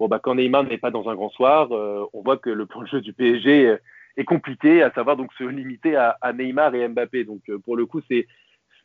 Bon 0.00 0.08
bah 0.08 0.20
quand 0.22 0.36
Neymar 0.36 0.64
n'est 0.64 0.78
pas 0.78 0.90
dans 0.90 1.10
un 1.10 1.14
grand 1.14 1.28
soir 1.28 1.70
on 1.70 2.22
voit 2.22 2.38
que 2.38 2.48
le 2.48 2.64
plan 2.64 2.80
de 2.80 2.86
jeu 2.86 3.02
du 3.02 3.12
PSG 3.12 3.76
est 4.16 4.24
compliqué, 4.24 4.82
à 4.82 4.90
savoir 4.92 5.16
donc 5.16 5.32
se 5.34 5.44
limiter 5.44 5.96
à, 5.96 6.16
Neymar 6.32 6.74
et 6.74 6.88
Mbappé. 6.88 7.24
Donc 7.24 7.42
euh, 7.48 7.58
pour 7.58 7.76
le 7.76 7.86
coup, 7.86 8.00
c'est 8.08 8.26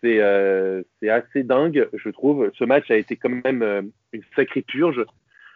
c'est 0.01 0.19
euh, 0.19 0.83
assez 1.09 1.43
dingue, 1.43 1.89
je 1.93 2.09
trouve. 2.09 2.51
Ce 2.57 2.63
match 2.63 2.89
a 2.91 2.95
été 2.95 3.15
quand 3.15 3.29
même 3.29 3.63
euh, 3.63 3.81
une 4.13 4.21
sacrée 4.35 4.61
purge 4.61 5.03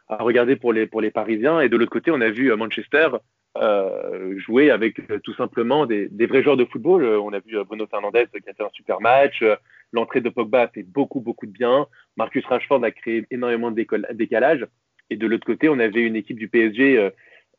à 0.10 0.18
regarder 0.18 0.56
pour 0.56 0.74
les 0.74 0.88
pour 0.88 1.02
les 1.02 1.12
Parisiens. 1.12 1.62
Et 1.62 1.70
de 1.70 1.78
l'autre 1.78 1.92
côté, 1.92 2.12
on 2.12 2.22
a 2.22 2.30
vu 2.30 2.54
Manchester 2.56 3.10
euh, 3.58 4.40
jouer 4.40 4.72
avec 4.72 4.96
tout 5.24 5.34
simplement 5.36 5.86
des, 5.86 6.08
des, 6.10 6.26
vrais 6.26 6.44
joueurs 6.44 6.58
de 6.58 6.66
football. 6.66 7.04
On 7.04 7.34
a 7.34 7.40
vu 7.40 7.58
Bruno 7.66 7.86
Fernandez 7.88 8.26
qui 8.32 8.50
a 8.50 8.54
fait 8.54 8.64
un 8.64 8.70
super 8.74 9.00
match. 9.00 9.44
L'entrée 9.94 10.22
de 10.22 10.30
Pogba 10.30 10.64
a 10.64 10.68
fait 10.70 10.84
beaucoup 10.84 11.20
beaucoup 11.20 11.46
de 11.46 11.52
bien. 11.52 11.88
Marcus 12.18 12.46
Rashford 12.46 12.84
a 12.84 12.92
créé 12.92 13.26
énormément 13.30 13.72
de 13.72 13.86
décalage. 14.14 14.66
Et 15.10 15.18
de 15.18 15.28
l'autre 15.28 15.46
côté, 15.46 15.68
on 15.70 15.80
avait 15.80 16.02
une 16.02 16.16
équipe 16.16 16.40
du 16.40 16.48
PSG 16.48 17.12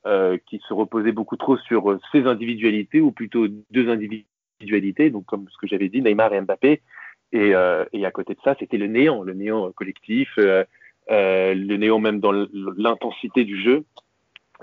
euh, 0.07 0.37
qui 0.47 0.61
se 0.67 0.75
reposait 0.75 1.13
beaucoup 1.13 1.37
trop 1.37 1.57
sur 1.59 1.99
ses 2.11 2.27
individualités, 2.27 3.01
ou 3.01 3.13
plutôt 3.13 3.47
deux 3.71 3.89
individualités, 3.89 5.11
donc 5.11 5.27
comme 5.27 5.47
ce 5.51 5.59
que 5.59 5.67
j'avais 5.67 5.89
dit, 5.89 6.03
Neymar 6.03 6.33
et 6.35 6.41
Mbappé. 6.41 6.81
Et, 7.33 7.55
euh, 7.55 7.85
à 8.03 8.11
côté 8.11 8.35
de 8.35 8.41
ça, 8.45 8.55
c'était 8.59 8.77
le 8.77 8.87
néant, 8.87 9.23
le 9.23 9.33
néant 9.33 9.73
collectif, 9.73 10.29
euh, 10.39 10.65
euh 11.11 11.55
le 11.55 11.77
néant 11.77 11.99
même 11.99 12.21
dans 12.21 12.33
l'intensité 12.33 13.45
du 13.45 13.61
jeu. 13.61 13.85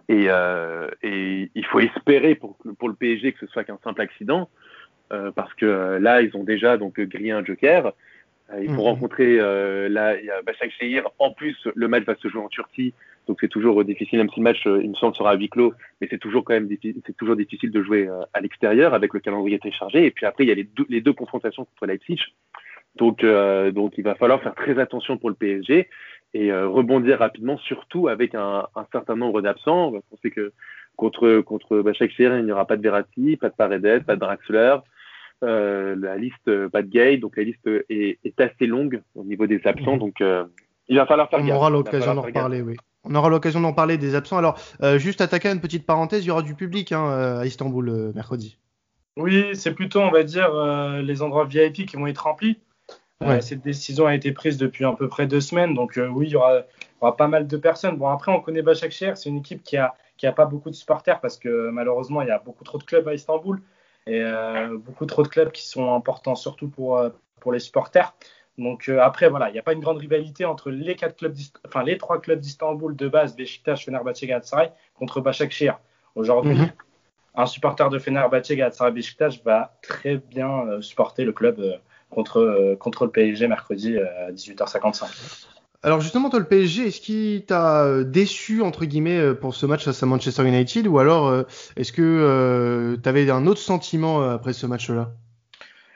Et, 0.08 0.25
euh, 0.27 0.89
et, 1.03 1.50
il 1.55 1.65
faut 1.65 1.79
espérer 1.79 2.36
pour, 2.36 2.58
pour 2.77 2.88
le 2.88 2.96
PSG 2.96 3.34
que 3.34 3.39
ce 3.39 3.48
soit 3.48 3.63
qu'un 3.63 3.79
simple 3.84 4.01
accident, 4.01 4.50
parce 5.36 5.53
que 5.55 5.98
là, 6.00 6.22
ils 6.22 6.36
ont 6.38 6.43
déjà 6.43 6.77
donc 6.77 7.00
grillé 7.00 7.31
un 7.31 7.43
joker. 7.43 7.93
Ils 8.61 8.69
vont 8.69 8.77
mmh. 8.77 8.79
rencontrer 8.79 9.37
là, 9.37 10.19
il 10.19 10.25
y 10.25 10.31
a 10.31 10.41
Bachak 10.41 10.71
Shehir. 10.71 11.07
En 11.19 11.31
plus, 11.31 11.55
le 11.75 11.87
match 11.87 12.05
va 12.05 12.15
se 12.15 12.27
jouer 12.27 12.41
en 12.41 12.49
Turquie. 12.49 12.93
Donc 13.29 13.37
c'est 13.41 13.47
toujours 13.47 13.85
difficile, 13.85 14.17
même 14.17 14.29
si 14.31 14.39
le 14.39 14.43
match, 14.43 14.65
euh, 14.65 14.81
il 14.83 14.89
me 14.89 14.95
semble, 14.95 15.15
sera 15.15 15.29
à 15.29 15.35
huis 15.35 15.49
clos, 15.49 15.75
mais 16.01 16.07
c'est 16.09 16.17
toujours 16.17 16.43
quand 16.43 16.55
même 16.55 16.67
c'est 16.81 17.15
toujours 17.15 17.35
difficile 17.35 17.69
de 17.69 17.83
jouer 17.83 18.07
euh, 18.07 18.21
à 18.33 18.41
l'extérieur 18.41 18.95
avec 18.95 19.13
le 19.13 19.19
calendrier 19.19 19.59
très 19.59 19.71
chargé. 19.71 20.03
Et 20.07 20.09
puis 20.09 20.25
après, 20.25 20.45
il 20.45 20.47
y 20.47 20.51
a 20.51 20.55
les 20.55 20.63
deux, 20.63 20.87
les 20.89 20.99
deux 20.99 21.13
confrontations 21.13 21.63
contre 21.65 21.85
Leipzig. 21.85 22.19
Donc, 22.95 23.23
euh, 23.23 23.69
donc 23.69 23.99
il 23.99 24.03
va 24.03 24.15
falloir 24.15 24.41
faire 24.41 24.55
très 24.55 24.79
attention 24.79 25.19
pour 25.19 25.29
le 25.29 25.35
PSG 25.35 25.87
et 26.33 26.51
rebondir 26.51 27.19
rapidement, 27.19 27.59
surtout 27.59 28.07
avec 28.07 28.33
un, 28.33 28.67
un 28.75 28.87
certain 28.91 29.15
nombre 29.15 29.43
d'absents. 29.43 29.93
On 30.11 30.17
sait 30.23 30.31
que 30.31 30.51
contre 30.95 31.41
contre 31.41 31.81
Bachak 31.81 32.11
il 32.17 32.45
n'y 32.45 32.51
aura 32.51 32.65
pas 32.65 32.77
de 32.77 32.81
Verratti, 32.81 33.37
pas 33.37 33.49
de 33.49 33.55
Paredes, 33.55 34.05
pas 34.05 34.15
de 34.15 34.19
Draxler. 34.19 34.77
Euh, 35.43 35.96
la 35.98 36.17
liste, 36.17 36.67
pas 36.67 36.81
de 36.81 36.88
Gay, 36.88 37.17
donc 37.17 37.38
la 37.38 37.43
liste 37.43 37.65
est, 37.67 38.19
est, 38.24 38.41
assez 38.41 38.67
longue 38.67 39.01
au 39.15 39.24
niveau 39.24 39.48
des 39.48 39.62
absents. 39.65 39.93
Mhm. 39.93 40.00
Donc 40.00 40.24
il 40.89 40.98
va 40.98 41.05
falloir 41.05 41.29
faire 41.29 41.39
On 41.41 41.50
aura 41.50 41.69
l'occasion 41.69 42.15
d'en 42.15 42.24
reparler, 42.24 42.62
oui. 42.62 42.75
On 43.05 43.15
aura 43.15 43.29
l'occasion 43.29 43.62
d'en 43.62 43.74
parler 43.74 43.98
des 43.98 44.15
absents. 44.15 44.38
Alors, 44.38 44.60
euh, 44.84 45.00
juste 45.00 45.22
attaquer 45.22 45.50
une 45.50 45.62
petite 45.62 45.86
parenthèse, 45.86 46.25
il 46.25 46.27
y 46.27 46.31
aura 46.31 46.41
du 46.41 46.55
public 46.55 46.91
hein, 46.91 47.10
euh, 47.10 47.39
à 47.39 47.46
Istanbul 47.46 47.89
euh, 47.89 48.12
mercredi. 48.13 48.58
Oui, 49.17 49.55
c'est 49.55 49.74
plutôt, 49.74 50.01
on 50.01 50.12
va 50.12 50.24
dire, 50.24 50.50
les 51.01 51.22
endroits 51.22 51.46
VIP 51.46 51.86
qui 51.86 51.98
vont 51.98 52.08
être 52.08 52.19
remplis. 52.19 52.58
cette 53.41 53.62
décision 53.62 54.05
a 54.05 54.15
été 54.15 54.31
prise 54.31 54.58
depuis 54.58 54.86
à 54.86 54.93
peu 54.93 55.10
près 55.10 55.27
deux 55.27 55.41
semaines, 55.41 55.74
donc 55.74 56.00
oui, 56.13 56.27
il 56.27 56.31
y, 56.31 56.36
aura, 56.38 56.63
pas 57.17 57.27
mal 57.27 57.46
de 57.46 57.58
personnes. 57.58 57.98
Bon, 57.98 58.08
après, 58.08 58.31
on 58.31 58.39
connaît 58.39 58.62
Başakşehir, 58.62 59.17
c'est 59.17 59.27
une 59.27 59.39
équipe 59.39 59.62
qui 59.62 59.75
a, 59.75 59.93
qui 60.15 60.25
a 60.25 60.31
pas 60.31 60.46
beaucoup 60.46 60.69
de 60.69 60.75
supporters 60.75 61.19
parce 61.19 61.38
que 61.38 61.69
malheureusement, 61.69 62.22
il 62.22 62.29
y 62.29 62.31
a 62.31 62.39
beaucoup 62.39 62.63
trop 62.63 62.77
de 62.77 62.84
clubs 62.84 63.08
à 63.10 63.13
Istanbul. 63.13 63.62
Et 64.09 64.23
beaucoup 64.85 65.05
trop 65.05 65.23
de 65.23 65.27
clubs 65.27 65.51
qui 65.51 65.67
sont 65.67 65.93
importants, 65.93 66.35
surtout 66.35 66.67
pour, 66.67 67.01
pour 67.39 67.51
les 67.51 67.59
supporters. 67.59 68.13
Donc 68.57 68.89
après, 68.89 69.29
voilà, 69.29 69.49
il 69.49 69.53
n'y 69.53 69.59
a 69.59 69.63
pas 69.63 69.73
une 69.73 69.79
grande 69.79 69.99
rivalité 69.99 70.45
entre 70.45 70.69
les 70.69 70.95
quatre 70.95 71.15
clubs, 71.15 71.35
enfin 71.65 71.83
les 71.83 71.97
trois 71.97 72.19
clubs 72.19 72.39
d'Istanbul 72.39 72.95
de 72.95 73.07
base, 73.07 73.35
Beşiktaş, 73.35 73.85
Fenerbahçe, 73.85 74.27
Galatasaray, 74.27 74.71
contre 74.95 75.23
Başakşehir. 75.25 75.73
Aujourd'hui, 76.15 76.55
mhm. 76.55 76.71
un 77.35 77.45
supporter 77.45 77.91
de 77.91 77.99
Fenerbahçe, 77.99 78.55
Galatasaray, 78.55 78.95
Beşiktaş 78.95 79.45
va 79.45 79.77
très 79.81 80.19
bien 80.35 80.81
supporter 80.81 81.25
le 81.25 81.33
club 81.33 81.79
contre, 82.09 82.75
contre 82.79 83.05
le 83.05 83.11
PSG 83.11 83.47
mercredi 83.47 83.99
à 83.99 84.31
18h55. 84.31 85.58
Alors 85.81 86.01
justement, 86.01 86.29
toi, 86.29 86.39
le 86.39 86.45
PSG, 86.45 86.88
est-ce 86.88 87.00
qu'il 87.00 87.45
t'a 87.45 87.86
euh, 87.86 88.03
déçu, 88.03 88.62
entre 88.62 88.83
guillemets, 88.83 89.17
euh, 89.17 89.33
pour 89.33 89.55
ce 89.55 89.65
match 89.65 89.86
face 89.86 90.03
à 90.03 90.05
Manchester 90.05 90.45
United 90.45 90.86
Ou 90.88 91.00
alors, 91.00 91.27
euh, 91.27 91.43
est-ce 91.77 91.93
que 91.93 92.98
tu 93.01 93.09
avais 93.09 93.29
un 93.29 93.48
autre 93.48 93.62
sentiment 93.62 94.21
après 94.21 94.51
ce 94.51 94.65
match-là? 94.65 95.12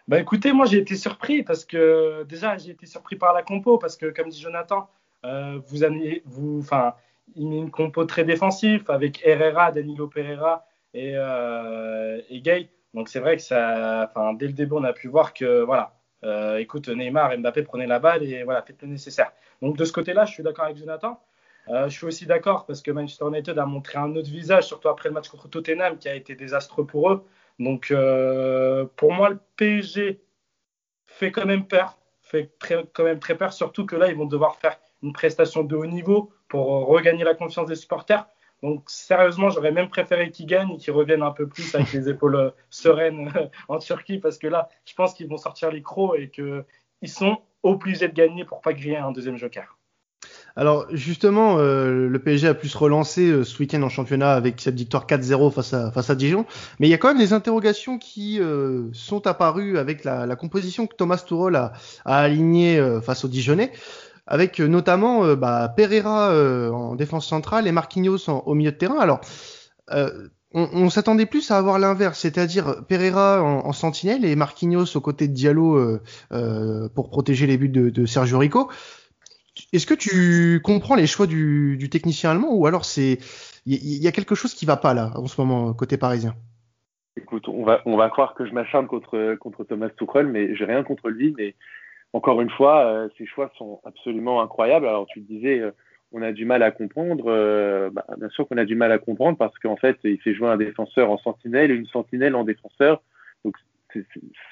Bah 0.08 0.20
écoutez, 0.20 0.52
moi 0.52 0.66
j'ai 0.66 0.80
été 0.80 0.98
surpris 0.98 1.44
parce 1.44 1.64
que 1.64 2.24
déjà 2.24 2.58
j'ai 2.58 2.72
été 2.72 2.86
surpris 2.86 3.16
par 3.16 3.34
la 3.34 3.42
compo 3.42 3.78
parce 3.78 3.96
que 3.96 4.08
comme 4.08 4.28
dit 4.28 4.40
Jonathan, 4.40 4.90
vous 5.24 5.84
avez, 5.84 6.24
vous, 6.26 6.60
enfin, 6.60 6.96
il 7.36 7.48
met 7.48 7.58
une 7.58 7.72
compo 7.72 8.04
très 8.04 8.26
défensive 8.26 8.84
avec 8.90 9.22
Herrera, 9.24 9.72
Danilo 9.72 10.10
Pereira 10.10 10.66
et, 10.94 11.14
et 11.14 12.42
Gay. 12.42 12.70
Donc 12.94 13.08
c'est 13.08 13.22
vrai 13.22 13.38
que 13.38 13.42
ça, 13.42 14.10
enfin, 14.10 14.34
dès 14.34 14.48
le 14.48 14.54
début 14.54 14.74
on 14.74 14.84
a 14.84 14.92
pu 14.92 15.08
voir 15.08 15.34
que 15.34 15.62
voilà, 15.64 15.94
écoute 16.60 16.90
Neymar, 16.90 17.38
Mbappé 17.38 17.64
prenez 17.64 17.86
la 17.86 18.00
balle 18.00 18.24
et 18.24 18.44
voilà 18.44 18.62
faites 18.62 18.82
le 18.82 18.88
nécessaire. 18.88 19.32
Donc 19.62 19.78
de 19.78 19.86
ce 19.86 19.92
côté-là, 19.92 20.26
je 20.26 20.34
suis 20.34 20.44
d'accord 20.44 20.66
avec 20.66 20.78
Jonathan. 20.78 21.20
Euh, 21.70 21.88
je 21.88 21.94
suis 21.94 22.06
aussi 22.06 22.26
d'accord 22.26 22.66
parce 22.66 22.82
que 22.82 22.92
Manchester 22.92 23.26
United 23.28 23.58
a 23.58 23.66
montré 23.66 23.98
un 23.98 24.14
autre 24.16 24.30
visage, 24.30 24.66
surtout 24.66 24.90
après 24.90 25.10
le 25.10 25.16
match 25.16 25.30
contre 25.30 25.48
Tottenham, 25.48 25.98
qui 25.98 26.10
a 26.10 26.16
été 26.16 26.36
désastreux 26.36 26.86
pour 26.86 27.12
eux. 27.12 27.26
Donc 27.60 27.92
euh, 27.92 28.86
pour 28.96 29.14
moi, 29.14 29.30
le 29.30 29.40
PSG 29.56 30.22
fait 31.06 31.32
quand 31.32 31.46
même 31.46 31.68
peur, 31.68 31.98
fait 32.22 32.52
quand 32.60 33.04
même 33.04 33.20
très 33.20 33.38
peur, 33.38 33.54
surtout 33.54 33.86
que 33.86 33.96
là, 33.96 34.10
ils 34.10 34.18
vont 34.18 34.26
devoir 34.26 34.56
faire 34.58 34.78
une 35.02 35.14
prestation 35.14 35.64
de 35.64 35.76
haut 35.76 35.86
niveau 35.86 36.32
pour 36.50 36.88
regagner 36.88 37.24
la 37.24 37.36
confiance 37.36 37.68
des 37.68 37.76
supporters. 37.76 38.26
Donc 38.64 38.84
sérieusement, 38.88 39.50
j'aurais 39.50 39.72
même 39.72 39.90
préféré 39.90 40.32
qu'ils 40.32 40.48
gagnent 40.48 40.72
et 40.72 40.78
qu'ils 40.78 40.94
reviennent 40.94 41.22
un 41.22 41.32
peu 41.32 41.48
plus 41.48 41.76
avec 41.76 41.94
les 41.94 42.10
épaules 42.10 42.36
euh, 42.36 42.50
sereines 42.70 43.32
en 43.68 43.78
Turquie, 43.78 44.18
parce 44.18 44.40
que 44.40 44.48
là, 44.48 44.70
je 44.86 44.96
pense 44.96 45.14
qu'ils 45.14 45.28
vont 45.28 45.38
sortir 45.38 45.72
les 45.72 45.84
crocs 45.84 46.18
et 46.18 46.30
qu'ils 46.30 47.10
sont 47.10 47.38
obligé 47.62 48.08
de 48.08 48.14
gagner 48.14 48.46
pour 48.46 48.62
pas 48.62 48.74
griller 48.74 48.98
un 48.98 49.12
deuxième 49.12 49.38
joker. 49.38 49.78
Alors 50.56 50.86
justement, 50.92 51.58
euh, 51.58 52.08
le 52.08 52.20
PSG 52.20 52.48
a 52.48 52.54
pu 52.54 52.70
se 52.70 52.78
relancer 52.78 53.28
euh, 53.28 53.44
ce 53.44 53.58
week-end 53.60 53.82
en 53.82 53.90
championnat 53.90 54.34
avec 54.34 54.62
cette 54.62 54.76
victoire 54.76 55.08
4-0 55.08 55.52
face 55.52 55.74
à, 55.74 55.92
face 55.92 56.10
à 56.10 56.16
Dijon. 56.16 56.46
Mais 56.80 56.88
il 56.88 56.92
y 56.92 56.94
a 56.94 56.98
quand 56.98 57.08
même 57.08 57.18
des 57.18 57.34
interrogations 57.34 57.98
qui 57.98 58.40
euh, 58.40 58.90
sont 58.94 59.26
apparues 59.26 59.78
avec 59.80 60.04
la, 60.04 60.36
composition 60.36 60.86
que 60.86 60.96
Thomas 60.96 61.24
Tuchel 61.26 61.56
a, 61.56 61.74
a 62.06 62.18
alignée 62.20 62.82
face 63.02 63.24
aux 63.24 63.28
Dijonais, 63.28 63.72
avec 64.26 64.60
notamment 64.60 65.36
bah, 65.36 65.74
Pereira 65.76 66.34
en 66.72 66.96
défense 66.96 67.28
centrale 67.28 67.68
et 67.68 67.72
Marquinhos 67.72 68.30
au 68.30 68.54
milieu 68.54 68.72
de 68.72 68.78
terrain. 68.78 69.00
Alors 69.00 69.22
on, 70.54 70.90
s'attendait 70.90 71.26
plus 71.26 71.50
à 71.52 71.58
avoir 71.58 71.80
l'inverse, 71.80 72.20
c'est-à-dire 72.20 72.86
Pereira 72.88 73.42
en, 73.42 73.72
sentinelle 73.74 74.24
et 74.24 74.36
Marquinhos 74.36 74.96
aux 74.96 75.02
côtés 75.02 75.28
de 75.28 75.34
Diallo 75.34 75.76
euh, 75.76 76.02
euh, 76.32 76.90
pour 76.94 77.10
protéger 77.10 77.48
les 77.48 77.58
buts 77.58 77.70
de, 77.70 78.06
Sergio 78.06 78.38
Rico. 78.38 78.70
Est-ce 79.72 79.86
que 79.86 79.94
tu 79.94 80.62
comprends 80.64 80.96
les 80.96 81.08
choix 81.08 81.28
du, 81.28 81.90
technicien 81.92 82.32
allemand 82.32 82.54
ou 82.54 82.66
alors 82.68 82.86
c'est 82.86 83.20
il 83.66 84.04
y, 84.04 84.08
a 84.08 84.12
quelque 84.12 84.36
chose 84.36 84.54
qui 84.54 84.66
va 84.66 84.76
pas 84.76 84.94
là 84.94 85.12
en 85.16 85.26
ce 85.26 85.40
moment 85.40 85.74
côté 85.74 85.98
parisien? 85.98 86.36
Écoute, 87.16 87.48
on 87.48 87.64
va 87.64 87.82
on 87.86 87.96
va 87.96 88.10
croire 88.10 88.34
que 88.36 88.46
je 88.46 88.52
m'acharne 88.52 88.88
contre 88.88 89.36
contre 89.36 89.64
Thomas 89.64 89.90
Tuchel, 89.90 90.28
mais 90.28 90.56
j'ai 90.56 90.66
rien 90.66 90.84
contre 90.84 91.10
lui. 91.10 91.34
Mais 91.38 91.56
encore 92.14 92.42
une 92.42 92.50
fois, 92.50 92.86
euh, 92.86 93.10
ses 93.18 93.26
choix 93.26 93.52
sont 93.58 93.82
absolument 93.84 94.42
incroyables. 94.42 94.88
Alors 94.88 95.06
tu 95.08 95.20
disais 95.20 95.62
on 96.14 96.22
a 96.22 96.32
du 96.32 96.46
mal 96.46 96.64
à 96.64 96.72
comprendre. 96.72 97.26
Euh, 97.28 97.90
bah, 97.90 98.06
bien 98.18 98.30
sûr 98.30 98.48
qu'on 98.48 98.58
a 98.58 98.66
du 98.66 98.76
mal 98.76 98.92
à 98.92 99.00
comprendre 99.00 99.38
parce 99.38 99.58
qu'en 99.60 99.76
fait, 99.76 99.98
il 100.04 100.22
fait 100.22 100.34
jouer 100.34 100.48
un 100.48 100.58
défenseur 100.58 101.10
en 101.10 101.18
sentinelle 101.18 101.72
et 101.72 101.76
une 101.76 101.88
sentinelle 101.88 102.36
en 102.36 102.44
défenseur. 102.44 103.02
Donc, 103.44 103.58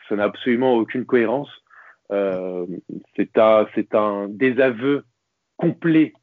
ça 0.10 0.15
n'a 0.15 0.24
absolument 0.24 0.75
aucune 0.75 1.06
cohérence. 1.06 1.50
Euh, 2.12 2.65
c'est 3.15 3.38
un, 3.38 4.27
désaveu 4.27 5.06
complet 5.56 6.13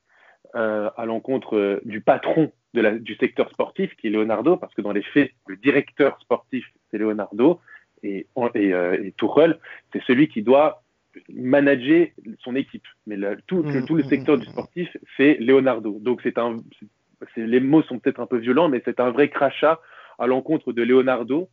euh, 0.55 0.91
à 0.97 1.07
l'encontre 1.07 1.81
du 1.85 2.01
patron 2.01 2.53
du 2.75 3.17
secteur 3.17 3.51
sportif, 3.51 3.97
qui 3.97 4.09
est 4.09 4.11
Leonardo, 4.11 4.57
parce 4.57 4.75
que 4.75 4.83
dans 4.83 4.93
les 4.93 5.03
faits, 5.03 5.33
le 5.47 5.57
directeur 5.57 6.21
sportif, 6.21 6.67
c'est 6.91 6.99
Leonardo, 6.99 7.61
et, 8.03 8.27
et, 8.55 9.15
c'est 9.93 10.03
celui 10.07 10.29
qui 10.29 10.43
doit 10.43 10.83
manager 11.33 12.09
son 12.41 12.57
équipe. 12.57 12.87
Mais 13.07 13.17
tout, 13.47 13.63
mm, 13.63 13.85
tout, 13.87 13.97
le 13.97 14.05
mm, 14.05 14.09
secteur 14.09 14.37
mm, 14.37 14.41
du 14.41 14.47
sportif, 14.47 14.97
c'est 15.17 15.37
Leonardo. 15.41 15.99
Donc 16.01 16.21
c'est 16.23 16.39
un, 16.39 16.57
les 17.37 17.61
mots 17.61 17.83
sont 17.83 17.99
peut-être 17.99 18.21
un 18.21 18.27
peu 18.27 18.39
violents, 18.39 18.69
mais 18.69 18.83
c'est 18.85 19.01
un 19.01 19.11
vrai 19.11 19.29
crachat 19.29 19.81
à 20.19 20.27
l'encontre 20.27 20.73
de 20.73 20.83
Leonardo. 20.83 21.49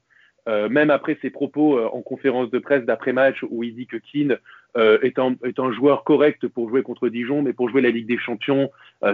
Euh, 0.47 0.69
même 0.69 0.91
après 0.91 1.17
ses 1.23 1.31
propos 1.31 1.79
euh, 1.79 1.89
en 1.91 2.03
conférence 2.03 2.51
de 2.51 2.59
presse 2.59 2.85
d'après-match 2.85 3.43
où 3.49 3.63
il 3.63 3.73
dit 3.73 3.87
que 3.87 3.97
Keane 3.97 4.37
euh, 4.77 4.99
est, 5.01 5.17
un, 5.17 5.35
est, 5.43 5.59
un, 5.59 5.71
joueur 5.71 6.03
correct 6.03 6.47
pour 6.47 6.69
jouer 6.69 6.83
contre 6.83 7.09
Dijon, 7.09 7.41
mais 7.41 7.51
pour 7.51 7.67
jouer 7.67 7.81
la 7.81 7.89
Ligue 7.89 8.05
des 8.05 8.19
Champions, 8.19 8.69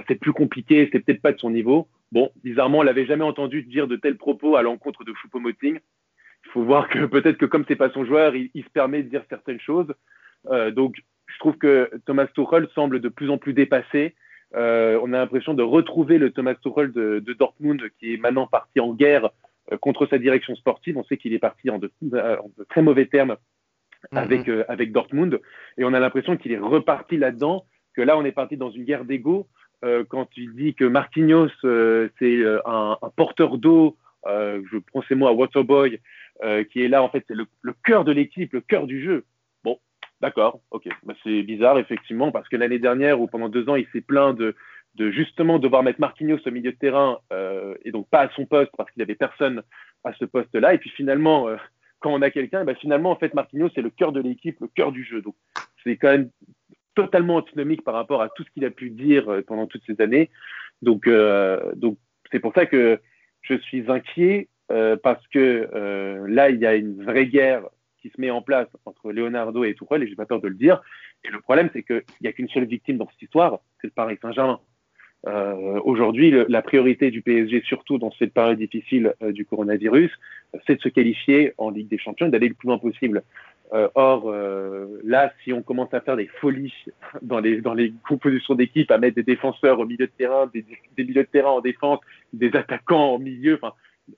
c'est 0.07 0.15
plus 0.15 0.33
compliqué, 0.33 0.89
c'est 0.91 0.99
peut-être 0.99 1.21
pas 1.21 1.31
de 1.31 1.39
son 1.39 1.51
niveau. 1.51 1.87
Bon, 2.11 2.31
bizarrement, 2.43 2.79
on 2.79 2.83
l'avait 2.83 3.05
jamais 3.05 3.23
entendu 3.23 3.63
dire 3.63 3.87
de 3.87 3.95
tels 3.95 4.17
propos 4.17 4.57
à 4.57 4.61
l'encontre 4.61 5.05
de 5.05 5.13
Choupo-Moting. 5.13 5.79
Il 6.45 6.51
faut 6.51 6.63
voir 6.63 6.89
que 6.89 7.05
peut-être 7.05 7.37
que 7.37 7.45
comme 7.45 7.63
c'est 7.65 7.77
pas 7.77 7.91
son 7.91 8.03
joueur, 8.03 8.35
il, 8.35 8.49
il, 8.53 8.65
se 8.65 8.69
permet 8.69 9.01
de 9.01 9.09
dire 9.09 9.23
certaines 9.29 9.61
choses. 9.61 9.93
Euh, 10.49 10.71
donc, 10.71 11.01
je 11.27 11.39
trouve 11.39 11.57
que 11.57 11.91
Thomas 12.05 12.27
Tuchel 12.27 12.67
semble 12.73 12.99
de 12.99 13.09
plus 13.09 13.29
en 13.29 13.37
plus 13.37 13.53
dépassé. 13.53 14.15
Euh, 14.55 14.99
on 15.01 15.13
a 15.13 15.17
l'impression 15.17 15.53
de 15.53 15.63
retrouver 15.63 16.17
le 16.17 16.31
Thomas 16.31 16.55
Tuchel 16.55 16.91
de, 16.91 17.19
de, 17.19 17.33
Dortmund 17.33 17.81
qui 17.99 18.13
est 18.13 18.17
maintenant 18.17 18.47
parti 18.47 18.81
en 18.81 18.93
guerre 18.93 19.29
euh, 19.71 19.77
contre 19.77 20.05
sa 20.07 20.17
direction 20.17 20.55
sportive. 20.55 20.97
On 20.97 21.03
sait 21.05 21.17
qu'il 21.17 21.33
est 21.33 21.39
parti 21.39 21.69
en 21.69 21.79
de, 21.79 21.91
très 22.69 22.81
mauvais 22.81 23.05
termes 23.05 23.37
avec, 24.11 24.47
mhm. 24.47 24.65
avec 24.67 24.91
Dortmund 24.91 25.39
et 25.77 25.85
on 25.85 25.93
a 25.93 25.99
l'impression 25.99 26.35
qu'il 26.35 26.51
est 26.51 26.57
reparti 26.57 27.17
là-dedans, 27.17 27.65
que 27.93 28.01
là 28.01 28.17
on 28.17 28.25
est 28.25 28.31
parti 28.31 28.57
dans 28.57 28.71
une 28.71 28.83
guerre 28.83 29.05
d'ego 29.05 29.47
quand 30.09 30.27
il 30.37 30.53
dit 30.53 30.75
que 30.75 30.85
Marquinhos 30.85 31.49
c'est 31.61 32.43
un, 32.65 32.97
un, 33.01 33.09
porteur 33.15 33.57
d'eau, 33.57 33.95
je 34.25 34.77
prends 34.91 35.03
ces 35.07 35.15
mots 35.15 35.27
à 35.27 35.33
Waterboy, 35.33 35.99
qui 36.71 36.83
est 36.83 36.87
là 36.87 37.03
en 37.03 37.09
fait 37.09 37.23
c'est 37.27 37.35
le, 37.35 37.45
le 37.61 37.73
cœur 37.85 38.03
de 38.03 38.11
l'équipe, 38.11 38.53
le 38.53 38.61
cœur 38.61 38.87
du 38.87 39.03
jeu. 39.03 39.23
D'accord, 40.21 40.61
ok. 40.69 40.87
Bah, 41.03 41.15
c'est 41.23 41.41
bizarre, 41.41 41.79
effectivement, 41.79 42.31
parce 42.31 42.47
que 42.47 42.55
l'année 42.55 42.77
dernière, 42.77 43.19
ou 43.19 43.27
pendant 43.27 43.49
deux 43.49 43.67
ans, 43.67 43.75
il 43.75 43.87
s'est 43.91 44.01
plaint 44.01 44.37
de, 44.37 44.55
de 44.95 45.09
justement 45.09 45.57
devoir 45.57 45.81
mettre 45.81 45.99
Marquinhos 45.99 46.39
au 46.45 46.51
milieu 46.51 46.71
de 46.71 46.77
terrain 46.77 47.19
euh, 47.33 47.73
et 47.83 47.91
donc 47.91 48.07
pas 48.09 48.21
à 48.21 48.29
son 48.35 48.45
poste 48.45 48.71
parce 48.77 48.89
qu'il 48.91 48.99
n'y 48.99 49.03
avait 49.03 49.15
personne 49.15 49.63
à 50.03 50.13
ce 50.13 50.25
poste-là. 50.25 50.75
Et 50.75 50.77
puis 50.77 50.91
finalement, 50.91 51.47
euh, 51.47 51.55
quand 51.99 52.13
on 52.13 52.21
a 52.21 52.29
quelqu'un, 52.29 52.63
bah, 52.65 52.75
finalement, 52.75 53.09
en 53.09 53.15
fait, 53.15 53.33
Marquinhos, 53.33 53.69
c'est 53.73 53.81
le 53.81 53.89
cœur 53.89 54.11
de 54.11 54.21
l'équipe, 54.21 54.57
le 54.61 54.67
cœur 54.67 54.91
du 54.91 55.03
jeu. 55.03 55.23
Donc 55.23 55.35
c'est 55.83 55.97
quand 55.97 56.11
même 56.11 56.29
totalement 56.93 57.37
antinomique 57.37 57.83
par 57.83 57.95
rapport 57.95 58.21
à 58.21 58.29
tout 58.29 58.43
ce 58.43 58.51
qu'il 58.51 58.65
a 58.65 58.69
pu 58.69 58.91
dire 58.91 59.27
euh, 59.27 59.41
pendant 59.41 59.65
toutes 59.65 59.83
ces 59.87 59.99
années. 60.01 60.29
Donc, 60.83 61.07
euh, 61.07 61.71
donc 61.75 61.97
c'est 62.31 62.39
pour 62.39 62.53
ça 62.53 62.67
que 62.67 62.99
je 63.41 63.55
suis 63.55 63.89
inquiet 63.89 64.49
parce 65.03 65.27
que 65.27 65.67
là, 66.29 66.49
il 66.49 66.57
y 66.57 66.65
a 66.65 66.75
une 66.75 67.03
vraie 67.03 67.25
guerre 67.25 67.63
qui 68.01 68.09
se 68.09 68.19
met 68.19 68.31
en 68.31 68.41
place 68.41 68.67
entre 68.85 69.11
Leonardo 69.11 69.63
et 69.63 69.73
Tourelle, 69.73 70.03
et 70.03 70.07
j'ai 70.07 70.15
pas 70.15 70.25
peur 70.25 70.41
de 70.41 70.47
le 70.47 70.55
dire. 70.55 70.81
Et 71.23 71.29
le 71.29 71.39
problème, 71.39 71.69
c'est 71.73 71.83
qu'il 71.83 72.03
n'y 72.21 72.27
a 72.27 72.33
qu'une 72.33 72.49
seule 72.49 72.65
victime 72.65 72.97
dans 72.97 73.07
cette 73.09 73.21
histoire, 73.21 73.59
c'est 73.79 73.87
le 73.87 73.93
Paris 73.93 74.17
Saint-Germain. 74.21 74.59
Euh, 75.27 75.79
Aujourd'hui, 75.83 76.33
la 76.47 76.61
priorité 76.61 77.11
du 77.11 77.21
PSG, 77.21 77.61
surtout 77.65 77.99
dans 77.99 78.11
cette 78.17 78.33
période 78.33 78.57
difficile 78.57 79.13
euh, 79.21 79.31
du 79.31 79.45
coronavirus, 79.45 80.11
c'est 80.65 80.75
de 80.77 80.81
se 80.81 80.89
qualifier 80.89 81.53
en 81.57 81.69
Ligue 81.69 81.89
des 81.89 81.99
Champions 81.99 82.25
et 82.27 82.29
d'aller 82.29 82.49
le 82.49 82.55
plus 82.55 82.67
loin 82.67 82.79
possible. 82.79 83.21
Euh, 83.73 83.87
or, 83.95 84.33
là, 85.03 85.31
si 85.43 85.53
on 85.53 85.61
commence 85.61 85.93
à 85.93 86.01
faire 86.01 86.17
des 86.17 86.27
folies 86.27 86.73
dans 87.21 87.39
les, 87.39 87.93
compositions 88.07 88.55
d'équipe, 88.55 88.89
à 88.91 88.97
mettre 88.97 89.15
des 89.15 89.23
défenseurs 89.23 89.79
au 89.79 89.85
milieu 89.85 90.07
de 90.07 90.11
terrain, 90.17 90.49
des, 90.53 90.65
des 90.97 91.03
milieux 91.03 91.23
de 91.23 91.29
terrain 91.29 91.51
en 91.51 91.61
défense, 91.61 91.99
des 92.33 92.53
attaquants 92.55 93.13
au 93.13 93.19
milieu, 93.19 93.59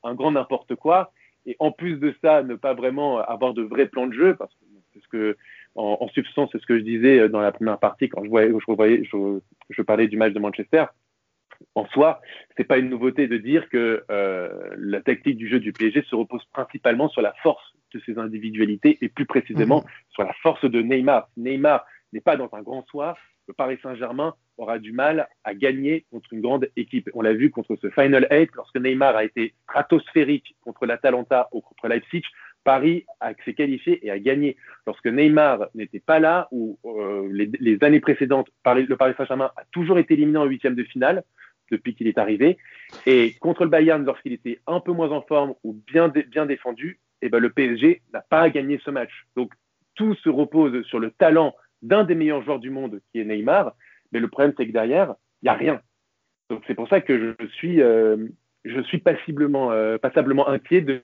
un 0.03 0.15
grand 0.15 0.31
n'importe 0.31 0.75
quoi, 0.75 1.11
et 1.45 1.55
en 1.59 1.71
plus 1.71 1.97
de 1.97 2.13
ça, 2.21 2.43
ne 2.43 2.55
pas 2.55 2.73
vraiment 2.73 3.19
avoir 3.19 3.53
de 3.53 3.61
vrais 3.61 3.87
plans 3.87 4.07
de 4.07 4.13
jeu, 4.13 4.35
parce 4.35 4.53
que 4.55 4.65
c'est 4.93 5.01
ce 5.01 5.07
que, 5.07 5.37
en, 5.75 5.97
en 5.99 6.07
substance, 6.09 6.49
c'est 6.51 6.61
ce 6.61 6.65
que 6.65 6.77
je 6.77 6.83
disais 6.83 7.27
dans 7.29 7.41
la 7.41 7.51
première 7.51 7.79
partie 7.79 8.09
quand 8.09 8.23
je 8.23 8.29
voyais, 8.29 8.49
je 8.49 8.65
revoyais, 8.67 9.03
je, 9.03 9.39
je 9.69 9.81
parlais 9.81 10.07
du 10.07 10.17
match 10.17 10.33
de 10.33 10.39
Manchester. 10.39 10.85
En 11.75 11.85
soi, 11.87 12.21
c'est 12.57 12.63
pas 12.63 12.77
une 12.77 12.89
nouveauté 12.89 13.27
de 13.27 13.37
dire 13.37 13.69
que 13.69 14.03
euh, 14.11 14.69
la 14.77 15.01
tactique 15.01 15.37
du 15.37 15.47
jeu 15.47 15.59
du 15.59 15.71
PSG 15.71 16.03
se 16.03 16.15
repose 16.15 16.43
principalement 16.51 17.09
sur 17.09 17.21
la 17.21 17.33
force 17.41 17.73
de 17.93 18.01
ses 18.05 18.17
individualités 18.17 18.97
et 19.01 19.09
plus 19.09 19.25
précisément 19.25 19.81
mmh. 19.81 19.85
sur 20.11 20.23
la 20.23 20.33
force 20.41 20.65
de 20.65 20.81
Neymar. 20.81 21.29
Neymar 21.37 21.85
n'est 22.11 22.21
pas 22.21 22.37
dans 22.37 22.49
un 22.53 22.61
grand 22.61 22.85
soir, 22.87 23.17
le 23.47 23.53
Paris 23.53 23.77
Saint-Germain 23.81 24.33
aura 24.57 24.79
du 24.79 24.91
mal 24.91 25.27
à 25.43 25.53
gagner 25.53 26.05
contre 26.11 26.31
une 26.33 26.41
grande 26.41 26.69
équipe. 26.75 27.09
On 27.13 27.21
l'a 27.21 27.33
vu 27.33 27.49
contre 27.49 27.75
ce 27.75 27.89
Final 27.89 28.27
8, 28.31 28.51
lorsque 28.55 28.77
Neymar 28.77 29.15
a 29.15 29.23
été 29.23 29.53
stratosphérique 29.63 30.55
contre 30.61 30.85
l'Atalanta 30.85 31.49
ou 31.51 31.61
contre 31.61 31.87
Leipzig, 31.87 32.23
Paris 32.63 33.05
s'est 33.43 33.53
qualifié 33.53 34.05
et 34.05 34.11
a 34.11 34.19
gagné. 34.19 34.55
Lorsque 34.87 35.07
Neymar 35.07 35.67
n'était 35.75 35.99
pas 35.99 36.19
là, 36.19 36.47
ou 36.51 36.79
euh, 36.85 37.27
les, 37.31 37.77
années 37.81 37.99
précédentes, 37.99 38.47
le 38.65 38.95
Paris 38.95 39.13
Saint-Germain 39.17 39.51
a 39.57 39.63
toujours 39.71 39.99
été 39.99 40.13
éliminé 40.13 40.37
en 40.37 40.45
huitième 40.45 40.75
de 40.75 40.83
finale 40.83 41.23
depuis 41.71 41.95
qu'il 41.95 42.07
est 42.07 42.17
arrivé. 42.17 42.57
Et 43.05 43.33
contre 43.39 43.63
le 43.63 43.69
Bayern, 43.69 44.05
lorsqu'il 44.05 44.33
était 44.33 44.59
un 44.67 44.79
peu 44.79 44.91
moins 44.91 45.11
en 45.11 45.21
forme 45.21 45.55
ou 45.63 45.73
bien, 45.87 46.07
bien 46.07 46.45
défendu, 46.45 46.99
eh 47.21 47.29
ben, 47.29 47.39
le 47.39 47.49
PSG 47.49 48.01
n'a 48.13 48.21
pas 48.21 48.49
gagné 48.49 48.79
ce 48.83 48.91
match. 48.91 49.11
Donc 49.35 49.51
tout 49.95 50.15
se 50.15 50.29
repose 50.29 50.83
sur 50.85 50.99
le 50.99 51.11
talent 51.11 51.53
d'un 51.83 52.03
des 52.03 52.15
meilleurs 52.15 52.41
joueurs 52.41 52.59
du 52.59 52.71
monde, 52.71 52.99
qui 53.11 53.19
est 53.19 53.25
Neymar. 53.25 53.75
Mais 54.11 54.19
le 54.19 54.27
problème, 54.27 54.53
c'est 54.57 54.65
que 54.65 54.71
derrière, 54.71 55.13
il 55.41 55.45
n'y 55.45 55.49
a 55.49 55.53
rien. 55.53 55.81
Donc 56.49 56.63
c'est 56.67 56.75
pour 56.75 56.87
ça 56.87 57.01
que 57.01 57.35
je 57.39 57.47
suis, 57.47 57.81
euh, 57.81 58.27
je 58.65 58.81
suis 58.81 58.97
passiblement, 58.97 59.71
euh, 59.71 59.97
passablement 59.97 60.47
inquiet 60.47 60.81
de, 60.81 61.01